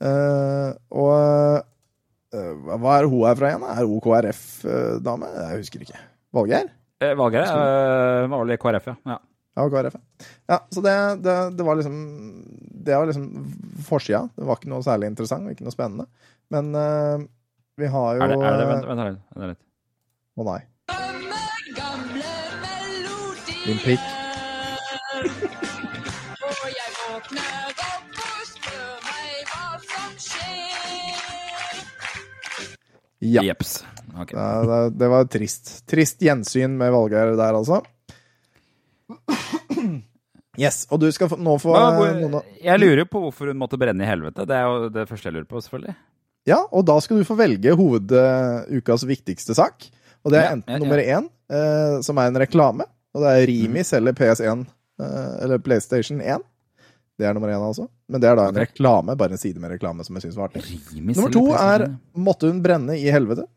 [0.00, 1.16] Uh, og
[2.32, 3.64] uh, hva er hun her fra igjen?
[3.68, 5.32] Er hun KrF-dame?
[5.36, 6.04] Jeg husker ikke.
[6.36, 6.70] Valgeir?
[7.00, 7.50] Eh, Valgeir
[8.28, 8.96] var vel KrF, ja.
[9.14, 9.18] ja.
[9.60, 9.98] Ja, KrF.
[10.50, 10.58] ja.
[10.72, 11.98] Så det, det, det var liksom
[12.80, 13.26] Det var liksom
[13.86, 14.22] forsida.
[14.36, 16.08] Det var ikke noe særlig interessant og ikke noe spennende.
[16.50, 17.26] Men uh,
[17.80, 19.62] vi har jo Er det, er det, vent, vent vent, Vent litt.
[20.40, 20.60] Å nei.
[23.66, 24.08] Din pikk.
[33.20, 33.36] Og.
[33.36, 33.42] Ja.
[34.22, 34.34] Okay.
[34.36, 35.72] Det, det, det var trist.
[35.88, 37.82] Trist gjensyn med Valgeir der, altså.
[40.60, 44.04] Yes, og du skal nå få Nå, av jeg lurer på hvorfor hun måtte brenne
[44.04, 44.44] i helvete.
[44.48, 45.96] Det er jo det første jeg lurer på, selvfølgelig.
[46.48, 49.88] Ja, og da skal du få velge hovedukas viktigste sak.
[50.24, 50.82] Og det er enten ja, ja.
[50.82, 52.86] nummer én, eh, som er en reklame.
[53.16, 54.66] Og det er Rimi selger PS1,
[55.00, 56.44] eh, eller PlayStation 1.
[57.20, 57.86] Det er nummer én, altså.
[58.08, 60.50] Men det er da en reklame, bare en side med reklame som jeg syns var
[60.50, 60.80] artig.
[60.96, 61.86] Nummer to er
[62.16, 63.48] 'Måtte hun brenne i helvete'.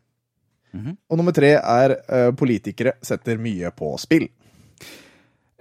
[0.72, 0.96] Mhm.
[1.10, 4.28] Og nummer tre er eh, 'Politikere setter mye på spill'.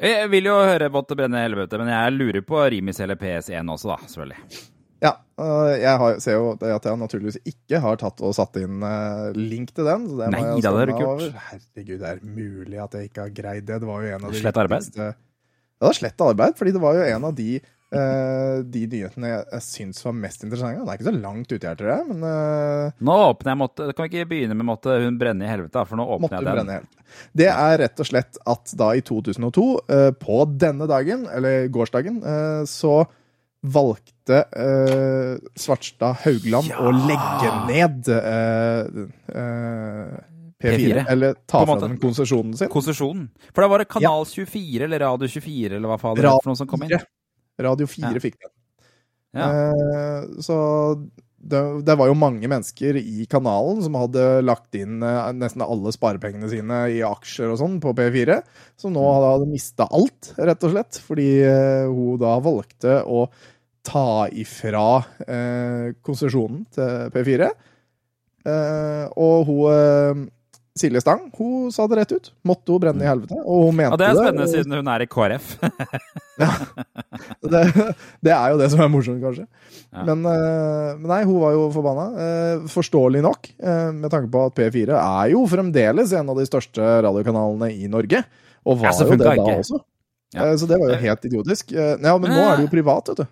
[0.01, 3.69] Jeg vil jo høre Måtte brenne i helvete, men jeg lurer på Rimis eller PS1
[3.75, 4.61] også, da, selvfølgelig.
[5.03, 5.11] Ja,
[5.75, 9.73] jeg har, ser jo at jeg naturligvis ikke har tatt og satt inn øh, link
[9.75, 10.05] til den.
[10.07, 11.41] Så det Nei, må jeg det har du ikke gjort.
[11.49, 13.79] Herregud, det er mulig at jeg ikke har greid det.
[13.83, 14.87] Det var jo en av de Slett arbeid?
[14.87, 17.49] viktigste- Ja, det var slett arbeid, fordi det var jo en av de,
[17.99, 20.83] øh, de nyhetene jeg, jeg syns var mest interessante.
[20.83, 23.87] Det er ikke så langt ute her, tror jeg, men uh, Nå åpner jeg måtte
[23.91, 25.85] Kan vi ikke begynne med måtte hun brenne i helvete.
[25.89, 26.87] For nå åpner jeg den.
[27.37, 32.21] Det er rett og slett at da i 2002, uh, på denne dagen, eller gårsdagen,
[32.69, 33.03] så
[33.63, 34.41] valgte
[35.59, 40.15] Svartstad Haugland å legge ned øh, øh,
[40.63, 41.05] P4, P4.
[41.09, 42.69] eller ta fra dem konsesjonen sin.
[42.71, 43.27] Konsesjonen.
[43.51, 46.53] For da var det Kanal 24 eller Radio 24 eller hva faen det var for
[46.53, 46.95] noe som kom inn.
[47.59, 47.65] 4.
[47.67, 48.19] Radio 4 Ja.
[48.23, 48.51] fikk den.
[49.33, 49.47] Ja.
[49.49, 50.55] Eh, så
[51.43, 55.91] det, det var jo mange mennesker i kanalen som hadde lagt inn eh, nesten alle
[55.91, 58.37] sparepengene sine i aksjer og sånn på P4,
[58.79, 63.25] som nå hadde, hadde mista alt, rett og slett, fordi eh, hun da valgte å
[63.83, 64.85] ta ifra
[65.27, 67.49] eh, konsesjonen til P4.
[68.47, 70.23] Eh, og hun eh,
[70.75, 72.31] Silje Stang hun sa det rett ut.
[72.49, 73.35] Måtte hun brenne i helvete.
[73.45, 75.51] Og hun mente Ja, det er spennende og- siden hun er i KrF.
[77.53, 77.61] det,
[78.25, 79.45] det er jo det som er morsomt, kanskje.
[79.93, 80.05] Ja.
[80.09, 82.05] Men, eh, men nei, hun var jo forbanna.
[82.25, 86.47] Eh, forståelig nok, eh, med tanke på at P4 er jo fremdeles en av de
[86.49, 88.23] største radiokanalene i Norge.
[88.65, 89.59] Og var Ja, jo det da ikke.
[89.61, 89.79] også.
[90.33, 90.49] Ja.
[90.57, 91.71] Så det var jo helt idiotisk.
[91.77, 93.27] Ja, men nå er det jo privat, vet du.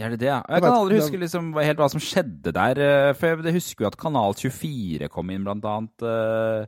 [0.00, 0.40] Gjør det det, ja?
[0.48, 2.78] Jeg, kan aldri huske liksom, helt hva som skjedde der.
[2.80, 6.04] Eh, for jeg husker jo at Kanal 24 kom inn, blant annet.
[6.06, 6.60] Eh,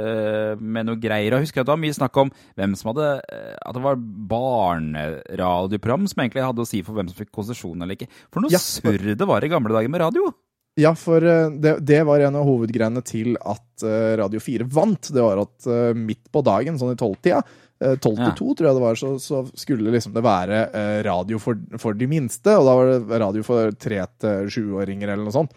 [0.00, 1.32] eh, med noe greier.
[1.32, 4.00] Og jeg husker at det var mye snakk om hvem som hadde At det var
[4.32, 8.08] barneradioprogram som egentlig hadde å si for hvem som fikk konsesjon eller ikke.
[8.32, 10.32] For noe ja, surr det var i gamle dager med radio!
[10.80, 13.84] Ja, for det, det, var en av hovedgreiene til at
[14.16, 15.10] Radio 4 vant.
[15.12, 18.68] Det var at midt på dagen, sånn i tolvtida, uh, Eh, 12 til 2, tror
[18.68, 22.54] jeg det var, så, så skulle liksom det være eh, radio for, for, de minste.
[22.58, 25.56] Og da var det radio for 3- til 7-åringer eller noe sånt.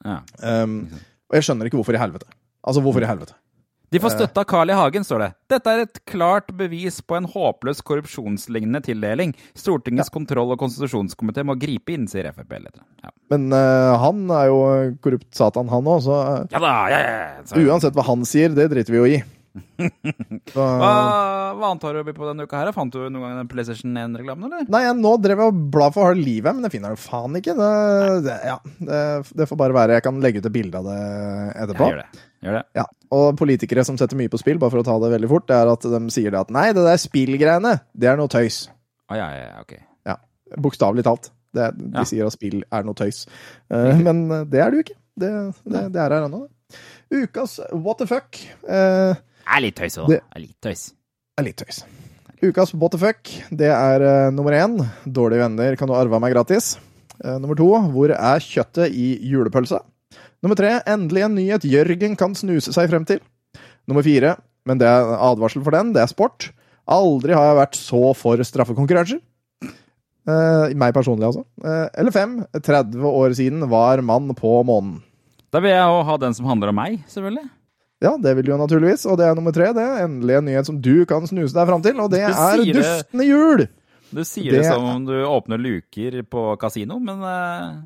[0.00, 0.22] Ja.
[0.40, 0.82] Um,
[1.28, 2.26] og jeg skjønner ikke hvorfor i helvete.
[2.64, 3.12] Altså, hvorfor i mm.
[3.12, 3.36] helvete?
[3.90, 4.20] De får eh.
[4.20, 4.76] støtte av Carl I.
[4.78, 5.28] Hagen, står det.
[5.50, 9.34] Dette er et klart bevis på en håpløs korrupsjonslignende tildeling.
[9.58, 10.14] Stortingets ja.
[10.14, 12.54] kontroll- og konstitusjonskomité må gripe inn, sier Frp.
[13.02, 13.12] Ja.
[13.34, 14.60] Men uh, han er jo
[15.02, 18.70] korrupt satan, han òg, så, uh, ja, da, ja, ja, Uansett hva han sier, det
[18.72, 19.20] driter vi jo i.
[20.50, 20.90] Så, hva,
[21.58, 22.70] hva antar du på denne uka her?
[22.76, 24.68] Fant du noen gang den PlayStation 1-reklamen, eller?
[24.70, 27.38] Nei, jeg, nå drev jeg og bla for hardt livet, men jeg finner det faen
[27.40, 27.56] ikke.
[27.58, 27.70] Det,
[28.28, 28.56] det, ja,
[28.90, 29.00] det,
[29.42, 29.98] det får bare være.
[29.98, 31.00] Jeg kan legge ut et bilde av det
[31.64, 31.88] etterpå.
[31.90, 32.24] Ja, gjør det.
[32.46, 32.62] Gjør det.
[32.80, 32.86] Ja,
[33.18, 35.58] Og politikere som setter mye på spill, bare for å ta det veldig fort, det
[35.58, 38.62] er at de sier det at nei, det der spillgreiene, det er noe tøys.
[39.10, 39.76] Ah, ja, ja, ja, ok.
[40.58, 41.28] Bokstavelig talt.
[41.54, 42.02] Det, de Ja.
[42.06, 43.20] sier at spill er noe tøys.
[43.70, 44.96] Uh, men det er det jo ikke.
[45.20, 45.30] Det,
[45.66, 46.80] det, det er her ennå, det.
[47.10, 48.38] Ukas what the fuck
[48.70, 50.90] eh, Det er litt tøys òg, er litt tøys.
[51.38, 51.84] er litt tøys.
[52.40, 54.78] Ukas what the fuck, det er uh, nummer én.
[55.04, 56.78] Dårlige venner kan du arve av meg gratis.
[57.20, 59.82] Uh, nummer to, hvor er kjøttet i julepølsa?
[60.40, 63.20] Nummer tre, endelig en nyhet Jørgen kan snuse seg frem til.
[63.90, 66.48] Nummer fire, men det er advarsel for den, det er sport.
[66.90, 69.20] Aldri har jeg vært så for straffekonkurranser.
[70.28, 71.44] Uh, meg personlig, altså.
[71.60, 74.98] Uh, eller fem, 30 år siden var mann på månen.
[75.52, 77.48] Da vil jeg jo ha den som handler om meg, selvfølgelig.
[78.00, 79.04] Ja, det vil du jo naturligvis.
[79.06, 79.72] Og det er nummer tre.
[79.76, 82.32] Det er endelig en nyhet som du kan snuse deg fram til, og det er
[82.80, 83.66] duftende jul!
[84.10, 87.76] Du sier det, Det- som om du åpner luker på kasino, men eh,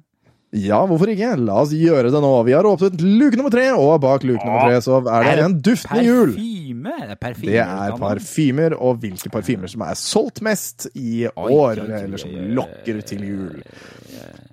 [0.54, 1.32] Ja, hvorfor ikke?
[1.42, 2.28] La oss gjøre det nå.
[2.46, 5.56] Vi har åpnet luke nummer tre, og bak luke nummer tre så er det en
[5.66, 6.34] duftende jul.
[6.36, 7.16] Det er.
[7.50, 13.00] Det er parfymer, og hvilke parfymer som er solgt mest i år, eller som lokker
[13.08, 13.58] til jul.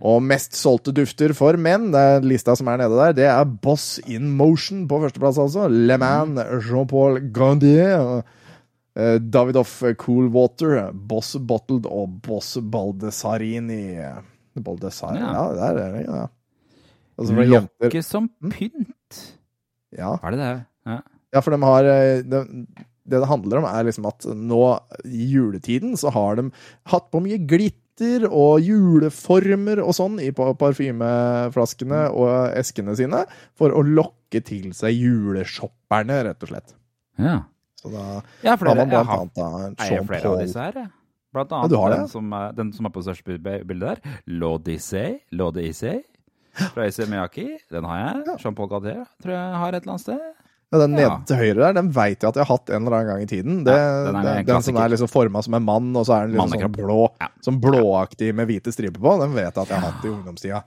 [0.01, 3.45] Og mest solgte dufter for menn, det er lista som er nede der, det er
[3.45, 5.67] Boss In Motion på førsteplass, altså.
[5.69, 6.33] Le Man,
[6.65, 8.23] Jean-Paul Gandier,
[8.97, 13.99] eh, Davidoff Cool Water, Boss Bottled og Boss Baldessarini.
[14.59, 15.31] Baldessari, ja.
[15.31, 15.43] Ja.
[15.55, 16.27] der er det, ja.
[17.19, 19.19] Altså for jenter Lokke som pynt.
[19.97, 20.15] ja.
[20.23, 20.65] Er det det?
[20.87, 21.01] Ja.
[21.33, 22.41] Ja, for de har de, det,
[23.07, 24.63] det handler om, er liksom at nå
[25.07, 26.49] i juletiden så har de
[26.91, 33.23] hatt på mye glitter og juleformer og sånn i parfymeflaskene og eskene sine
[33.57, 36.73] for å lokke til seg juleshopperne, rett og slett.
[37.21, 37.41] Ja.
[37.81, 40.59] Så da Ja, har flere, man blant har, annet da eier Jean flere av disse
[40.65, 40.73] her.
[40.83, 40.89] jeg.
[41.31, 44.15] Blant annet ja, den, som er, den som er på største bi- bildet der.
[44.27, 45.19] Lodisei.
[45.31, 46.01] Lodisei.
[46.73, 47.45] Fra Issey Miyake.
[47.71, 48.37] Den har jeg.
[48.43, 50.19] Jean-Paul Gaultier tror jeg har et eller annet sted.
[50.71, 51.15] Ja, den nede Ja.
[51.27, 53.27] til høyre der, den veit jeg at jeg har hatt en eller annen gang i
[53.27, 53.63] tiden.
[53.67, 56.13] Det, Ja, den er den, den som er liksom forma som en mann, og så
[56.15, 57.27] er den liksom sånn blå, Ja.
[57.43, 59.15] sånn blåaktig med hvite striper på.
[59.19, 60.61] Den vet jeg at jeg har hatt i ungdomstida.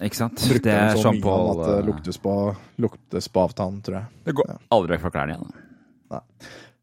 [0.00, 0.38] Ikke sant?
[0.38, 2.34] Brukte Det er så mye Jean-Paul at det eh, luktes på,
[2.78, 4.06] luktes på avtann, tror jeg.
[4.30, 6.22] Det går aldri vekk fra klærne igjen.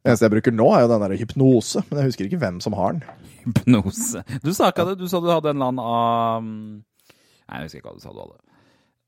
[0.05, 2.59] Det eneste jeg bruker nå, er jo den der hypnose, men jeg husker ikke hvem
[2.61, 3.29] som har den.
[3.41, 4.21] Hypnose.
[4.43, 4.99] Du sa ikke det.
[4.99, 8.13] Du sa du hadde en eller annen av Nei, jeg husker ikke hva du sa
[8.13, 8.37] du hadde.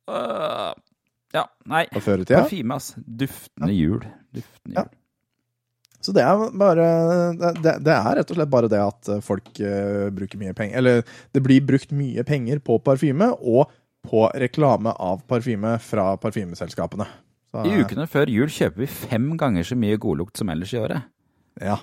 [0.07, 0.71] Uh,
[1.37, 1.83] ja, nei.
[1.93, 2.91] Parfyme, ass.
[2.97, 4.05] Duftende jul.
[4.33, 4.87] Duftende Ja.
[6.01, 6.83] Så det er bare
[7.57, 11.01] det, det- er rett og slett bare det at folk uh, bruker mye penger Eller
[11.33, 13.73] det blir brukt mye penger på parfyme og
[14.07, 17.05] på reklame av parfyme fra parfymeselskapene.
[17.57, 20.77] Så, I ukene før jul kjøper vi fem ganger så mye godlukt som ellers i
[20.81, 21.07] året.
[21.63, 21.79] Ja.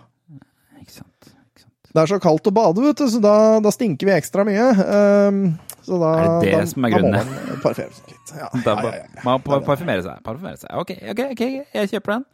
[0.78, 1.30] Ikke sant?
[1.32, 1.90] Ikke sant?
[1.90, 4.68] Det er så kaldt å bade, vet du, så da, da stinker vi ekstra mye.
[4.86, 5.40] Um,
[5.82, 7.32] så da, Er det det da, som er da må grunnen?
[7.50, 8.34] man parfymere seg litt.
[8.38, 9.24] Ja, Da ja, ja, ja.
[9.26, 10.22] man parfymere seg.
[10.26, 10.70] Parfymere seg.
[10.78, 11.44] Ok, ok, ok,
[11.80, 12.26] jeg kjøper den.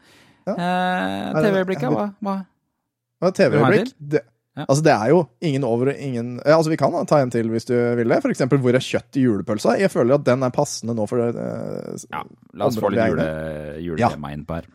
[0.50, 0.54] Ja.
[0.56, 2.06] Eh, TV-øyeblikket, hva?
[2.24, 2.36] hva?
[3.36, 4.22] TV-øyeblikk det,
[4.58, 4.64] Ja.
[4.66, 7.30] Altså Det er jo ingen over og ingen ja, Altså Vi kan da ta en
[7.30, 8.16] til hvis du vil det.
[8.20, 9.76] For eksempel hvor er kjøtt i julepølsa?
[9.78, 11.36] Jeg føler at den er passende nå for det.
[11.38, 12.24] eh, Ja,
[12.58, 13.78] la oss få litt jule, Ja.
[14.10, 14.66] juletema inn på her.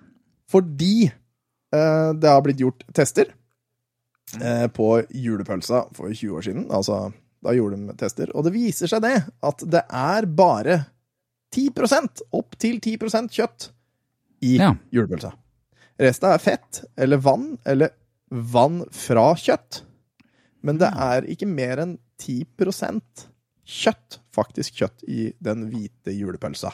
[0.49, 3.33] Fordi eh, det har blitt gjort tester
[4.41, 6.65] eh, på julepølsa for 20 år siden.
[6.71, 7.11] Altså,
[7.43, 8.31] da gjorde de tester.
[8.35, 10.79] Og det viser seg det at det er bare
[11.55, 13.69] 10% opp til 10% kjøtt
[14.43, 14.71] i Ja.
[14.91, 15.33] julepølsa.
[15.99, 17.91] Resten er fett eller vann eller
[18.35, 19.81] vann fra kjøtt.
[20.65, 23.27] Men det er ikke mer enn 10%
[23.65, 26.71] kjøtt, faktisk kjøtt, i den hvite julepølsa.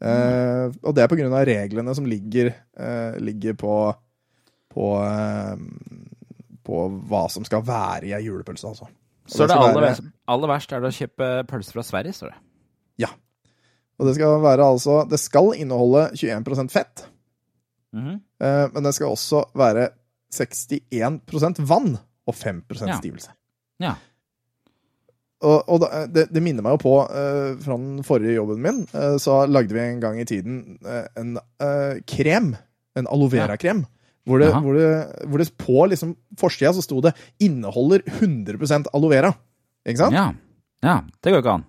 [0.00, 3.74] Eh, og det er på grunn av reglene som ligger, eh, ligger på
[4.70, 5.56] på, eh,
[6.62, 6.76] på
[7.10, 8.84] hva som skal være i ei julepølse, altså.
[8.86, 12.12] Og Så det det aller, være- aller verst er det å kjøpe pølser fra Sverige,
[12.14, 12.38] står det.
[12.98, 13.08] Ja.
[13.98, 17.04] Og det skal være altså Det skal inneholde 21% fett,
[17.92, 18.20] Mhm.
[18.40, 19.90] eh, men det skal også være
[20.32, 22.98] 61% vann og 5 Ja.
[23.00, 23.30] stivelse.
[23.80, 23.94] Ja.
[25.40, 29.16] Og, og det, det minner meg jo på uh, fra den forrige jobben min, uh,
[29.16, 31.38] så lagde vi en gang i tiden uh, en
[32.04, 32.50] krem,
[32.98, 33.86] en aloe vera-krem,
[34.28, 39.10] hvor, det- hvor, det- hvor det på liksom forsida så sto det 'inneholder 100 aloe
[39.16, 39.32] vera'.
[39.88, 40.12] Ikke sant?
[40.12, 40.26] Ja.
[40.84, 41.00] ja.
[41.22, 41.64] Det går ikke an.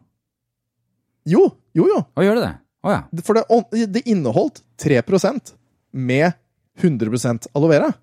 [1.26, 2.02] Jo, jo, jo.
[2.18, 2.56] Å, gjør det det?
[2.84, 3.02] Å ja.
[3.24, 5.54] For det, det inneholdt 3%
[5.94, 6.34] med
[6.82, 7.94] 100 aloe vera.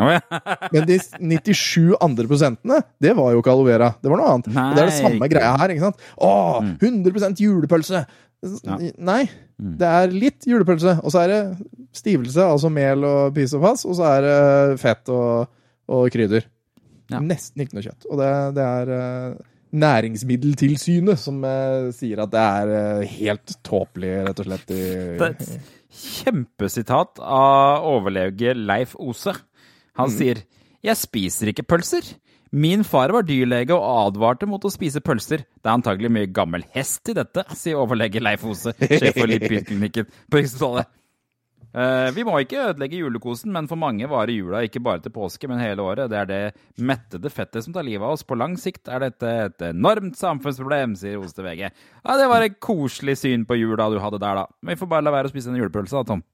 [0.00, 0.40] Ja.
[0.72, 3.90] Men de 97 andre prosentene, det var jo ikke aloe vera.
[4.00, 4.48] Det var noe annet.
[4.54, 5.74] Nei, det er det samme greia her.
[5.76, 6.02] ikke sant?
[6.16, 6.32] Å,
[6.64, 6.74] Mm.
[6.80, 8.06] 100 julepølse!
[8.64, 8.76] Ja.
[8.96, 9.22] Nei,
[9.60, 9.74] Mm.
[9.76, 10.94] det er litt julepølse.
[11.04, 11.40] Og så er det
[11.92, 15.50] stivelse, altså mel og pis og pass, og så er det fett og,
[15.92, 16.46] og krydder.
[17.10, 17.18] Ja.
[17.20, 18.06] Nesten ikke noe kjøtt.
[18.08, 19.34] Og det, det er eh,
[19.80, 24.72] Næringsmiddeltilsynet som eh, sier at det er eh, helt tåpelig, rett og slett.
[24.72, 24.80] I,
[25.28, 25.44] et
[26.24, 29.34] kjempesitat av overlege Leif Ose.
[29.98, 30.44] Han sier
[30.84, 32.06] Jeg spiser ikke pølser.
[32.50, 35.44] Min far var dyrlege og advarte mot å spise pølser.
[35.46, 40.08] Det er antagelig mye gammel hest i dette, sier overlege Leif Ose, sjef for Lipidklinikken
[40.10, 40.90] på Rikshospitalet.
[41.70, 45.46] Uh, vi må ikke ødelegge julekosen, men for mange varer jula ikke bare til påske,
[45.46, 46.10] men hele året.
[46.10, 46.40] Det er det
[46.82, 48.26] mettede fettet som tar livet av oss.
[48.26, 51.68] På lang sikt er dette et enormt samfunnsproblem, sier Ose til VG.
[51.70, 54.46] Ja, Det var et koselig syn på jula du hadde der, da.
[54.58, 56.26] Men vi får bare la være å spise en julepølse, da, Tom.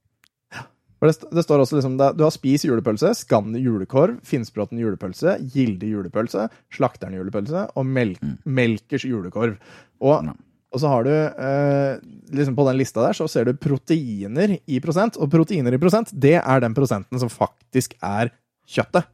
[1.01, 5.91] Det, det står også liksom det, Du har Spis julepølse, Skann julekorv, Finnsbråten julepølse, Gilde
[5.91, 8.15] julepølse, Slakteren julepølse og Mel
[8.49, 9.59] Melkers julekorv.
[10.01, 10.31] Og,
[10.73, 11.99] og så har du eh,
[12.37, 16.11] liksom På den lista der så ser du proteiner i prosent, og proteiner i prosent,
[16.13, 18.33] det er den prosenten som faktisk er
[18.67, 19.07] kjøttet.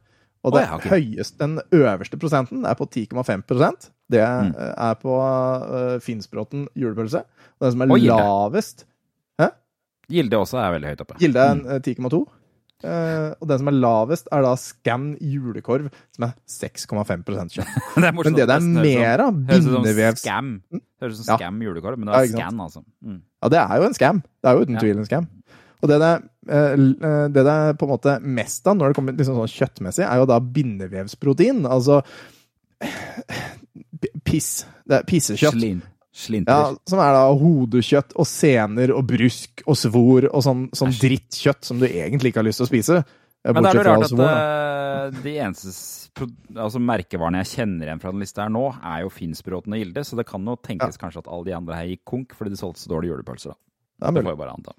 [0.43, 0.97] Og det ja, okay.
[0.97, 4.49] høyeste, den øverste prosenten er på 10,5% Det Mm.
[4.59, 7.21] eh, er på uh, Finnsbråten julepølse.
[7.59, 8.83] Og den som er Oi, lavest
[10.11, 11.19] Gilde også er veldig høyt oppe.
[11.21, 12.23] Gilde er en, eh, 10,2.
[12.83, 15.85] Eh, og den som er lavest, er da Scan julekorv,
[16.15, 17.23] som er 6,5
[17.53, 17.69] kjøtt.
[17.95, 18.17] det er.
[18.17, 20.19] Men det det er mer av, bindevevs...
[20.25, 20.57] Scam.
[21.01, 21.51] Høres ut som Ja.
[21.69, 22.83] julekorv, men det er ja, scan, altså.
[23.05, 23.21] Mm.
[23.43, 24.19] Ja, det er jo en scam.
[24.43, 24.83] Det er jo uten Ja.
[24.83, 25.29] tvil en scam.
[25.83, 26.11] Og det det,
[26.47, 29.51] eh, eh, det det er på en måte mest av når det kommer liksom sånn
[29.51, 31.63] kjøttmessig, er jo da bindevevsprotein.
[31.67, 32.01] Altså
[34.27, 34.65] piss.
[34.87, 35.55] Det er pissekjøtt.
[35.55, 35.81] Slin,
[36.13, 36.53] slinter.
[36.53, 41.65] Ja, som er da hodekjøtt og sener og brusk og svor og sånn, sånn drittkjøtt
[41.65, 43.01] som du egentlig ikke har lyst til å spise.
[43.43, 47.99] Men det er jo rart at Svor, eh, de eneste altså merkevarene jeg kjenner igjen
[47.99, 50.99] fra den lista her nå, er jo Finnsbråten og Gilde, så det kan jo tenkes
[51.01, 53.55] kanskje at alle de andre her gikk konk fordi de solgte så dårlige julepølser.
[53.55, 53.59] da.
[54.07, 54.75] Det Det får jeg bare anta.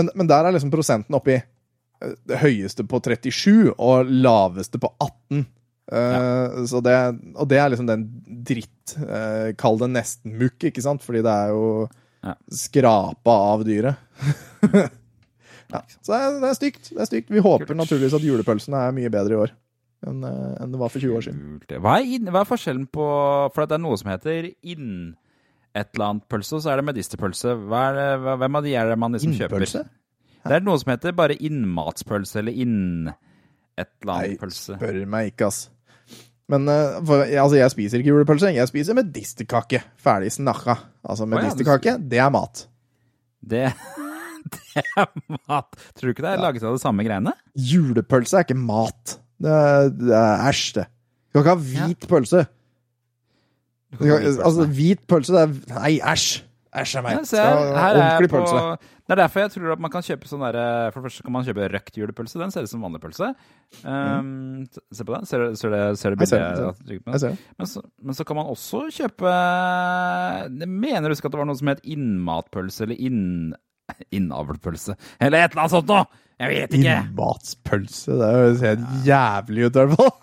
[0.00, 4.90] Men, men der er liksom prosenten oppi eh, det høyeste på 37 og laveste på
[4.98, 5.44] 18.
[5.90, 6.94] Eh, så det,
[7.34, 8.04] og det er liksom den
[8.46, 11.02] dritt eh, Kall det nesten mukk, ikke sant?
[11.02, 11.88] Fordi det er jo
[12.22, 12.36] Ja.
[12.54, 13.98] skrapa av dyret.
[15.72, 15.80] ja.
[16.02, 16.92] Så det er, det er stygt.
[16.92, 17.32] Det er stygt.
[17.34, 19.56] Vi håper naturligvis at julepølsene er mye bedre i år
[20.06, 21.42] enn eh, enn det var for 20 år siden.
[21.82, 23.04] Hva er, inn, hva er forskjellen på
[23.54, 24.88] For det er noe som heter inn
[25.78, 27.54] et eller annet pølse, og så er det medisterpølse.
[27.56, 29.62] Er hvem av de er det man liksom kjøper?
[29.62, 29.84] Innpølse?
[30.42, 34.74] Det er noe som heter bare innmatspølse, eller inn et eller Nei, annet pølse.
[34.76, 35.62] spør meg ikke, ass.
[36.52, 38.52] Men eh, for, altså, jeg spiser ikke julepølse.
[38.52, 39.82] Jeg spiser medisterkake.
[40.02, 40.76] Ferdig snakka.
[41.02, 42.66] Altså, ja, medisterkake, det er mat.
[43.42, 43.66] Det,
[44.52, 45.08] det er
[45.48, 45.78] mat.
[45.96, 47.34] Tror du ikke det er laget av det samme greiene?
[47.56, 49.16] Julepølse er ikke mat.
[49.42, 50.88] Det er, det er æsj, det.
[51.32, 52.44] Du kan ikke ha hvit pølse.
[53.92, 56.42] Du Du kan altså, hvit pølse, det er Nei, æsj!
[56.72, 57.18] Æsj er meg.
[58.00, 58.60] Ordentlig pølse.
[59.02, 60.62] Det er derfor jeg tror at man kan kjøpe sånn derre
[60.94, 62.38] For det første kan man kjøpe røkt julepølse.
[62.40, 63.28] Den ser ut som vanlig pølse.
[63.84, 64.62] Um,
[64.94, 65.26] Se på den.
[65.28, 66.40] Ser ser du, ser ser bildet?
[67.26, 67.34] det.
[67.58, 69.34] Men så, men så kan man også kjøpe
[70.48, 73.52] Jeg mener du husker at det var noe som het innmatpølse, eller inn,
[74.16, 76.06] innavlpølse, eller et eller annet sånt noe!
[76.42, 76.96] Jeg vet ikke!
[77.04, 78.16] Innmatspølse.
[78.18, 80.14] Det høres helt jævlig ut, i hvert fall.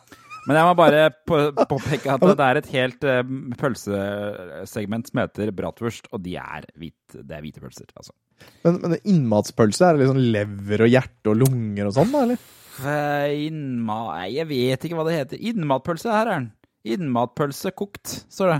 [0.48, 6.08] Men jeg må bare påpeke at det er et helt eh, pølsesegment som heter bratwurst,
[6.16, 7.90] og de er hvit, det er hvite pølser.
[7.96, 8.16] altså.
[8.64, 12.48] Men, men innmatspølse, er det liksom lever og hjerte og lunger og sånn, da, eller?
[12.80, 14.00] Eh, Innma...
[14.32, 15.44] Jeg vet ikke hva det heter.
[15.52, 16.50] Innmatpølse, her er den.
[16.96, 18.60] Innmatpølse kokt, står det.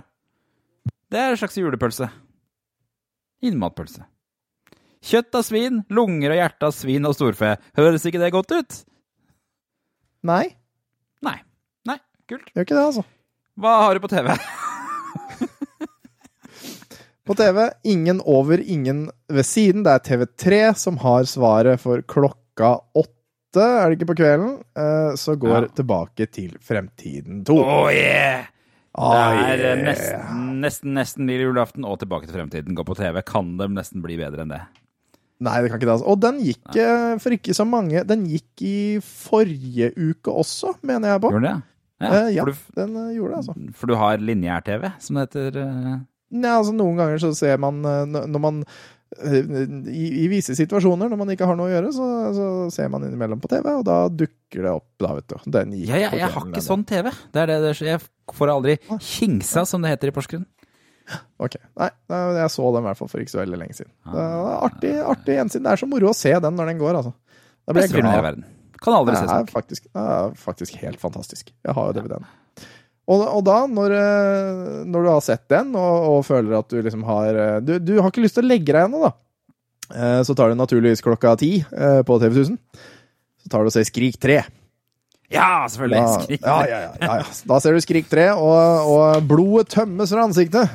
[1.10, 2.10] Det er en slags julepølse.
[3.48, 4.04] Innmatpølse.
[5.10, 7.56] Kjøtt av svin, lunger og hjerte av svin og storfe.
[7.80, 8.80] Høres ikke det godt ut?
[10.28, 10.44] Nei.
[12.30, 12.52] Kult.
[12.56, 13.04] gjør ikke det, altså.
[13.60, 14.30] Hva har du på TV?
[17.30, 19.84] På TV, ingen over, ingen ved siden.
[19.86, 24.56] Det er TV3 som har svaret for klokka åtte, er det ikke på kvelden?
[24.78, 25.68] Eh, Så går Ja.
[25.78, 27.54] tilbake til Fremtiden 2.
[27.62, 28.46] Oh yeah!
[28.98, 29.84] Oh, Det er eh, yeah.
[29.86, 33.22] nesten, nesten, nesten lille julaften og Tilbake til fremtiden går på TV.
[33.22, 34.62] Kan det nesten bli bedre enn det?
[35.40, 35.94] Nei, det kan ikke det.
[36.00, 36.08] Altså.
[36.10, 37.18] Og den gikk Nei.
[37.22, 41.30] for ikke så mange Den gikk i forrige uke også, mener jeg på.
[41.30, 41.69] Gjorde det, det?
[42.00, 43.74] Eh, ja, du, den eh, gjorde det, altså.
[43.76, 45.58] for du har lineær-TV, som det heter.
[45.66, 45.98] eh.
[46.30, 48.60] Nei, altså Noen ganger så ser man eh, Når man
[49.18, 49.50] eh,
[49.90, 53.04] i, I visse situasjoner, når man ikke har noe å gjøre, så, så ser man
[53.08, 55.36] innimellom på TV, og da dukker det opp, da, vet du.
[55.58, 57.10] Den gikk Ja, jeg, jeg har ikke sånn TV.
[57.34, 60.46] Det er det, det er, jeg får aldri kingsa, som det heter i Porsgrunn.
[61.42, 61.90] Ok, Nei,
[62.38, 63.90] jeg så den i hvert fall for ikke så veldig lenge siden.
[64.06, 64.14] Ah.
[64.14, 65.64] Det er artig, artig gjensyn.
[65.66, 67.16] Det er så moro å se den når den går, altså.
[67.66, 68.44] Da blir jeg glad.
[68.84, 69.50] Kan aldri Det se er sånn.
[69.52, 71.50] faktisk, er faktisk helt fantastisk.
[71.66, 72.28] Jeg har jo DVD-en.
[73.10, 76.78] Og, og da, når, eh, når du har sett den, og, og føler at du
[76.86, 79.12] liksom har eh, du, du har ikke lyst til å legge deg ennå, da.
[79.90, 82.60] Eh, Så tar du naturligvis klokka ti på TV 1000.
[83.42, 84.38] Så tar du og ser Skrik 3.
[85.34, 86.04] Ja, selvfølgelig!
[86.06, 86.42] Da, Skrik.
[86.46, 87.26] ja, ja, ja, ja, ja.
[87.52, 90.72] Da ser du Skrik 3, og, og blodet tømmes fra ansiktet.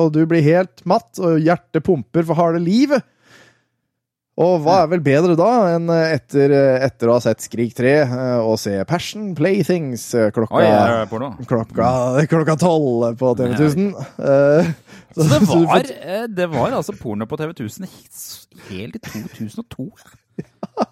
[0.00, 3.04] Og du blir helt matt, og hjertet pumper for harde livet.
[4.38, 6.52] Og hva er vel bedre da enn etter,
[6.86, 11.40] etter å ha sett Skrik 3 eh, og se Passion Playthings eh, klokka Oi?
[11.50, 11.88] Klokka
[12.30, 13.88] klokka tolv på TV 1000.
[14.22, 14.70] Eh,
[15.16, 17.88] Så det var, eh, det var altså porno på TV 1000
[18.70, 19.88] helt i 2002.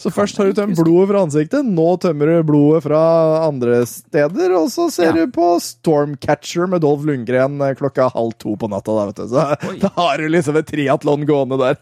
[0.00, 3.00] Så først har du tømt blodet fra ansiktet, nå tømmer du blodet fra
[3.44, 5.12] andre steder, og så ser Ja.
[5.26, 8.94] du på Stormcatcher med Dolph Lundgren eh, klokka halv to på natta.
[8.96, 9.26] Da, vet du.
[9.28, 9.76] Så Oi.
[9.84, 11.76] da har du liksom et triatlon gående der.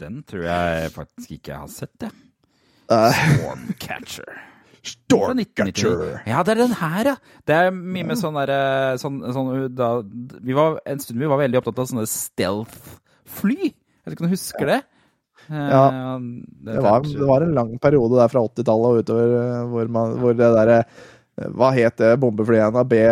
[0.00, 2.12] Den tror jeg faktisk ikke jeg har sett, jeg.
[2.92, 4.42] Eh, Stormcatcher.
[4.86, 6.02] Stormcatcher.
[6.28, 7.14] Ja, det er den her, ja.
[7.48, 8.58] Det er mye med sånn derre
[9.02, 9.88] sånn, sånn, da,
[10.46, 13.56] vi var, En stund vi var veldig opptatt av sånne stealth-fly.
[13.72, 14.78] Jeg vet ikke om du husker det?
[15.48, 15.82] Eh, Ja.
[16.20, 19.88] det, Det var, det var en lang periode der fra 80-tallet og utover eh, hvor,
[19.98, 22.78] man, hvor det derre eh, Hva het det bombeflyet?
[22.90, 23.02] B,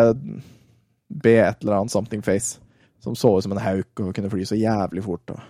[1.24, 2.60] B et eller annet something face.
[3.02, 5.34] Som så ut som en hauk og kunne fly så jævlig fort.
[5.34, 5.40] Og.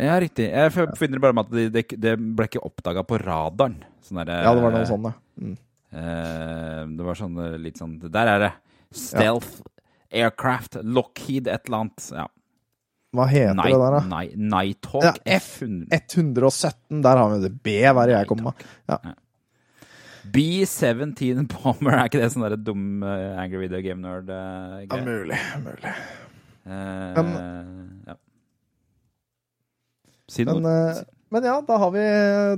[0.00, 0.48] Ja, riktig.
[0.50, 3.76] Jeg forbinder bare med at det, det, det ble ikke oppdaga på radaren.
[4.02, 5.14] Sånn der, Ja, det var noe sånt, ja.
[5.42, 5.56] Mm.
[5.92, 8.52] Eh, det var sånn eh, litt sånn Der er det.
[8.96, 9.60] Stealth
[10.12, 12.06] Aircraft Lockheed et eller annet.
[12.12, 12.26] Ja.
[13.12, 14.00] Hva heter Night, det der, da?
[14.08, 15.92] Night, Nighthawk Ja, F100.
[15.92, 17.52] 117, der har vi det.
[17.62, 18.64] B, hva er det jeg kommer med?
[18.88, 18.98] Ja.
[20.32, 25.04] B17 Bomber, er ikke det sånn der dum eh, Angry Video Game Nerd-greie?
[25.06, 25.40] mulig.
[25.64, 25.94] mulig.
[26.64, 28.16] Eh, Men- ja.
[30.32, 30.60] Si noe.
[30.60, 31.02] Men, eh,
[31.32, 32.04] men ja, da har vi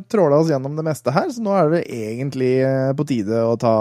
[0.09, 3.57] tråla oss gjennom det meste her, så nå er det egentlig eh, på tide å
[3.59, 3.75] ta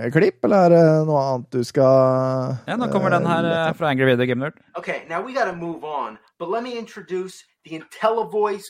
[0.00, 3.72] et klipp, eller er det noe annet du skal Ja, nå kommer den her eh,
[3.76, 4.60] fra Angry Video Game Nerd.
[4.76, 8.68] Okay, now we gotta move on, but let me introduce the IntelliVoice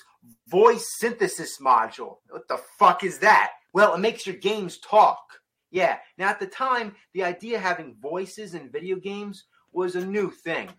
[0.51, 2.19] voice synthesis module.
[2.31, 3.51] What the fuck is that?
[3.73, 5.23] Well, it makes your games talk.
[5.71, 10.05] Yeah, now at the time, the idea of having voices in video games was a
[10.05, 10.71] new thing.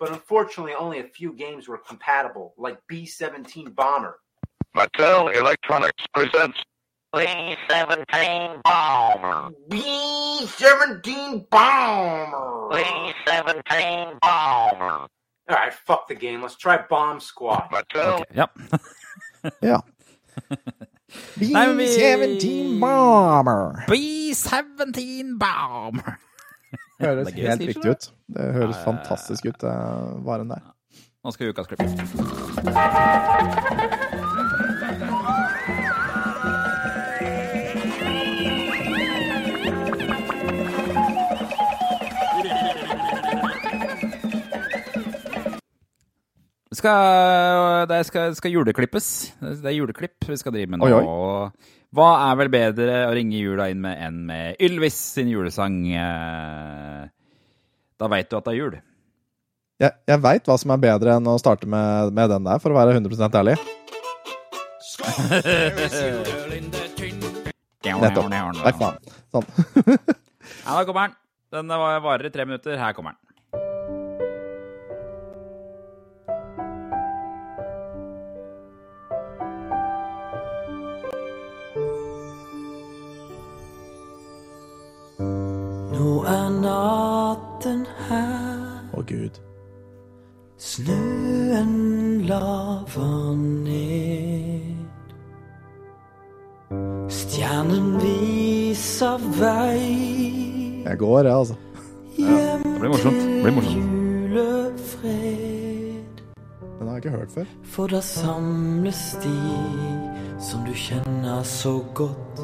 [0.00, 4.18] But unfortunately, only a few games were compatible, like B 17 Bomber.
[4.74, 6.58] Mattel Electronics presents
[7.12, 9.50] B-17 Bomber.
[9.68, 12.68] B 17 Bomber!
[12.70, 15.06] B-17 Bomber.
[15.50, 16.40] Alright, fuck the game.
[16.42, 17.68] Let's try Bomb Squad.
[17.72, 18.46] Mattel Ja.
[19.60, 19.80] Ja.
[21.40, 23.84] Nei, men vi- B-17 Bomber.
[23.88, 26.18] B17 Bomber.
[27.00, 28.10] Høres Det er gøy helt riktig ut.
[28.36, 29.74] Det høres Ja, fantastisk ut, det
[30.26, 30.62] varen der.
[31.24, 31.80] Nå skal vi ukas klipp.
[46.70, 49.06] Skal, det skal, skal juleklippes.
[49.40, 50.86] Det er juleklipp vi skal drive med nå.
[50.86, 51.50] Oi, oi.
[51.96, 55.80] Hva er vel bedre å ringe jula inn med enn med Ylvis sin julesang?
[55.90, 57.08] eh,
[57.98, 58.76] Da veit du at det er jul.
[59.80, 62.70] Jeg, jeg veit hva som er bedre enn å starte med, med den der, for
[62.70, 63.56] å være 100% ærlig.
[68.00, 68.28] Nettopp.
[68.30, 68.98] Nei, faen.
[69.32, 69.46] Sånn.
[70.64, 71.14] Ja, da kommer den.
[71.54, 72.76] Den var- varer i tre minutter.
[72.78, 73.29] Her kommer den.
[86.00, 88.60] Nå er natten her,
[88.96, 89.36] Å, gud.
[90.56, 91.74] snøen
[92.24, 94.78] laver ned.
[97.10, 101.54] Stjernen viser vei Jeg går, jeg, altså.
[102.16, 103.20] hjem Det blir morsomt.
[103.20, 103.74] Det blir morsomt.
[103.74, 106.16] til julefred.
[106.78, 107.44] Den har jeg ikke hørt før.
[107.76, 109.36] For da samles de
[110.40, 112.40] som du kjenner så godt,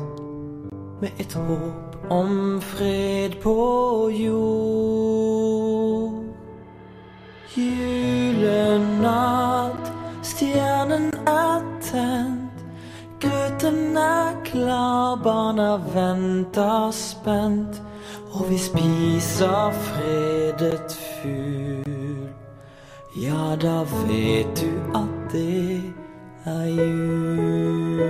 [1.01, 6.13] med et håp om fred på jord.
[7.57, 8.73] Julenatt,
[10.23, 12.51] stjernen er tent,
[13.21, 17.83] grøten er klar, barna venter spent,
[18.33, 22.29] og vi spiser fredet fugl.
[23.17, 25.83] Ja, da vet du at det
[26.45, 28.01] er jul.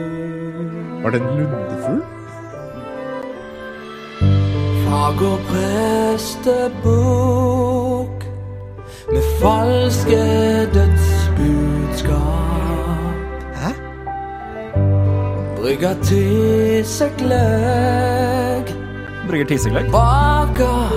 [1.03, 2.16] Var det en lundefugl?
[4.97, 6.89] Fager prestebukk
[9.13, 10.23] med falske
[10.75, 12.17] dødsbudskap.
[13.55, 13.71] Hæ?
[15.57, 16.87] Brygger tissegløgg.
[16.87, 18.67] seg gløgg,
[19.29, 19.91] Brygger tissegløgg.
[19.93, 20.93] baker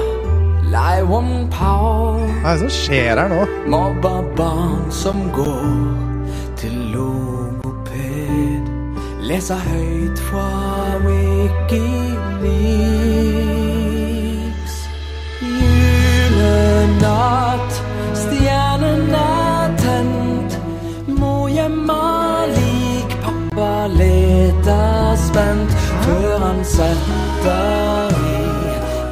[0.71, 2.19] leivonnpau.
[2.41, 3.41] Hva er det som skjer her nå?
[3.67, 5.67] Mobber barn som går
[6.57, 8.63] til logoped.
[9.27, 10.47] Leser høyt fra
[11.03, 12.09] Wikileaks.
[16.79, 17.73] Julenatt,
[18.15, 20.53] stjernen er tent.
[21.49, 25.73] Gjemmer lik, pappa leter spent.
[26.05, 28.37] Før han setter i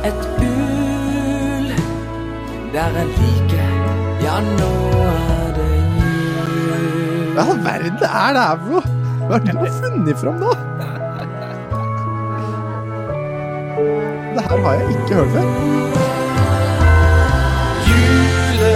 [0.08, 1.68] et ul
[2.72, 3.68] der er like,
[4.24, 4.72] ja nå
[5.04, 7.36] er det jul.
[7.36, 8.86] Hva i all verden er det her for noe?
[9.28, 10.56] Hva har du funnet fram nå?
[14.38, 16.07] Det her har jeg ikke hørt før.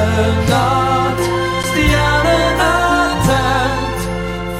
[0.01, 1.21] Julenatt,
[1.69, 3.99] stjernen er tent.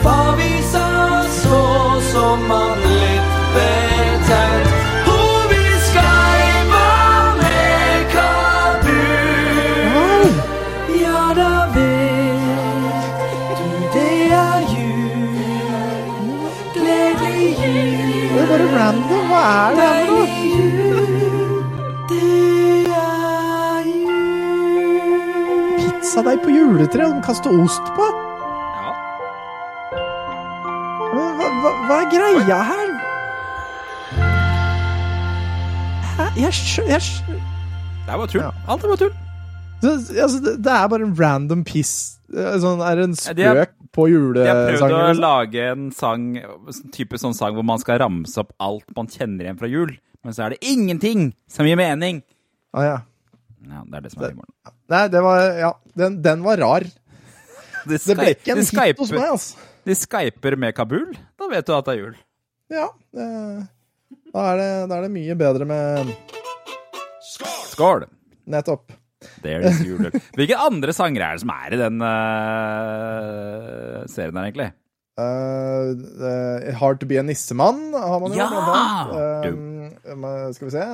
[0.04, 1.62] Far viser så
[2.12, 4.68] som har litt betent.
[5.08, 9.10] Hvor vi skreiver med kabul.
[11.02, 15.42] Ja, da vet du det er jul.
[16.78, 18.30] Gledelig jul.
[18.30, 19.26] Det er bare random.
[19.32, 20.01] Hva er det
[26.70, 28.06] Pizzadeig han kaster ost på?
[28.78, 28.92] Ja.
[31.12, 32.92] Hva, hva, hva er greia her?
[36.12, 36.28] Hæ?
[36.44, 37.02] Jeg skjønner
[37.32, 38.44] Det er bare tull.
[38.44, 38.52] Ja.
[38.70, 39.14] Alt er bare tull.
[39.82, 39.92] Det,
[40.22, 41.94] altså, det, det er bare en random piss.
[42.32, 44.96] Eh, Sånn, er det en De har- spøk på De har prøvd julesangen?
[44.96, 45.26] å liksom?
[45.26, 46.28] lage en sang,
[46.94, 49.96] type sånn sang hvor man skal ramse opp alt man kjenner igjen fra jul.
[50.24, 52.22] Men så er det ingenting som gir mening.
[52.78, 52.98] Ah, ja.
[53.68, 54.54] Ja, det er det som er humoren.
[54.92, 56.86] Nei, det var Ja, den, den var rar.
[57.90, 59.58] De Det ble ikke en hit hos meg, altså.
[59.90, 61.10] de skyper med Kabul,
[61.40, 62.16] da vet du at det er jul.
[62.72, 62.88] Ja.
[63.18, 63.62] eh,
[64.32, 66.12] Da er, det, da er det mye bedre med
[67.72, 68.06] Skål!
[68.52, 68.92] Nettopp.
[70.38, 72.08] Hvilke andre sanger er det som er i den uh,
[74.10, 74.70] serien her, egentlig?
[75.20, 78.38] Uh, uh, hard to be a nissemann har man jo.
[78.42, 78.50] Ja!
[80.18, 80.86] men skal vi se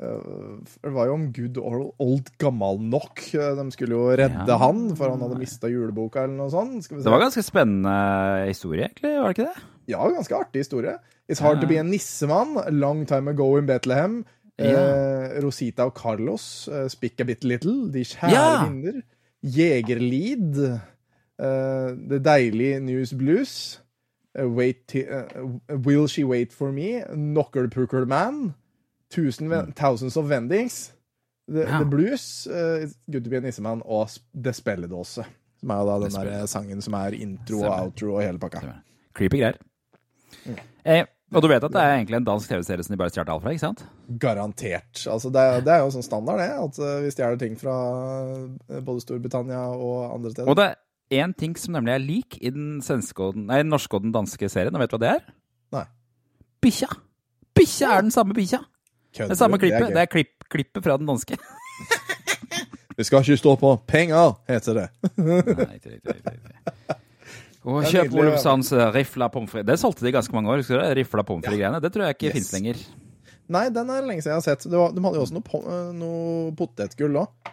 [0.00, 3.20] Det var jo om good old, old gammal nok.
[3.36, 4.56] Eh, De skulle jo redde Ja.
[4.62, 6.82] han, for han hadde mista juleboka eller noe sånt.
[6.84, 7.04] Skal vi se.
[7.04, 9.66] Det var ganske spennende historie, egentlig, var det ikke det?
[9.92, 10.96] Ja, ganske artig historie.
[11.30, 11.60] It's hard Ja.
[11.62, 12.56] to be a nissemann.
[12.80, 14.24] Long time ago in Bethlehem.
[14.58, 17.90] Eh, Rosita og Carlos, eh, Spick a bit little.
[17.92, 18.64] De kjære Ja.
[18.68, 19.02] vinner.
[19.42, 20.58] Jegerlid.
[21.38, 23.80] eh, The Deilig News Blues.
[24.34, 25.24] eh, wait eh,
[25.86, 27.02] Will She Wait For Me?
[27.14, 28.54] Knucklepooker Man.
[29.10, 30.92] Tusen Thousands of Vendings.
[31.50, 31.68] The, Mm.
[31.70, 31.78] Ja.
[31.78, 32.46] The Blues.
[32.46, 33.82] uh, Good to be a nissemann.
[33.84, 34.08] Og
[34.44, 35.24] The spelledåse.
[35.60, 38.62] Som er jo da den der sangen som er intro og outro og hele pakka.
[38.62, 38.78] Stemmer.
[39.14, 39.58] Creepy greier.
[40.86, 41.04] Eh,
[41.34, 43.42] og du vet at det er egentlig en dansk TV-serie som de bare stjal alt
[43.42, 43.82] fra, ikke sant?
[44.22, 45.02] Garantert.
[45.06, 46.48] Altså, det, er, det er jo sånn standard, det.
[46.64, 47.74] At eh, vi stjeler ting fra
[48.70, 50.48] eh, både Storbritannia og andre steder.
[50.48, 54.06] Og det er én ting som nemlig er lik i den, nei, den norske og
[54.06, 55.30] den danske serien, og vet du hva det er?
[55.76, 55.84] Nei.
[56.62, 56.88] Bikkja!
[57.58, 58.62] Bikkja er den samme bikkja!
[59.16, 59.78] Kødder Det samme klippet.
[59.78, 59.90] klippet.
[59.90, 61.36] er, Det er klipp, klippet fra den danske.
[63.00, 64.86] Det skal ikke stå på penger, heter det.
[65.16, 65.36] Nei,
[65.80, 66.96] riktig, riktig.
[67.64, 68.40] Og er kjøp nydelig, Oluf ja.
[68.42, 69.66] Sands eh, rifla pommes frites.
[69.70, 70.60] Det solgte de ganske mange år.
[70.60, 70.90] husker du det?
[70.98, 71.80] Rifla pommes frites-greiene.
[71.84, 72.34] Det tror jeg ikke Yes.
[72.36, 72.82] finnes lenger.
[73.56, 74.66] Nei, den er lenge siden jeg har sett.
[74.70, 77.52] Det var, de hadde jo også noe, eh, noe potetgull òg.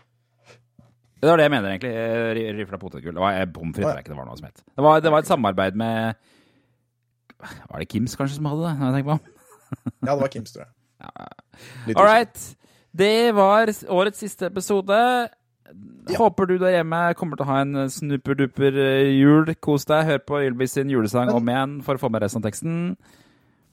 [1.18, 1.94] Det var det jeg mener, egentlig.
[1.96, 3.16] eh, Rifla potetgull.
[3.18, 4.64] Det var pommes frites, ikke det var noe som het.
[4.68, 6.16] Det var, det var et samarbeid med
[7.72, 8.76] Var det Kims kanskje som hadde det?
[8.84, 9.20] jeg tenker meg?
[10.04, 10.74] Ja, det var Kims, tror jeg.
[11.96, 12.38] All right.
[12.98, 14.98] Det var årets siste episode.
[16.18, 19.52] Håper du der hjemme kommer til å ha en snupperduper eh, jul.
[19.62, 20.08] Kos deg.
[20.08, 22.78] Hør på Ylvis sin julesang om igjen for å få med resten av teksten.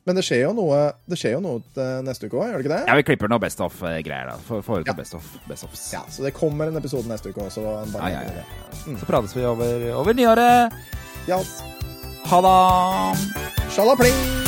[0.05, 2.67] Men det skjer jo noe Det skjer jo noe til neste uke òg, gjør det
[2.67, 2.81] ikke det?
[2.91, 4.37] Ja, vi klipper noe Best Off-greier, da.
[4.45, 4.97] For, for ja.
[4.99, 5.87] best off, Best offs.
[5.95, 7.65] Ja, Så det kommer en episode neste uke òg, så
[7.95, 8.99] bare Ja, ja, ja.
[9.01, 10.77] Så prates vi over, over nyåret.
[11.31, 11.41] Ja.
[12.29, 13.69] Ha det!
[13.73, 14.44] Sjalapling!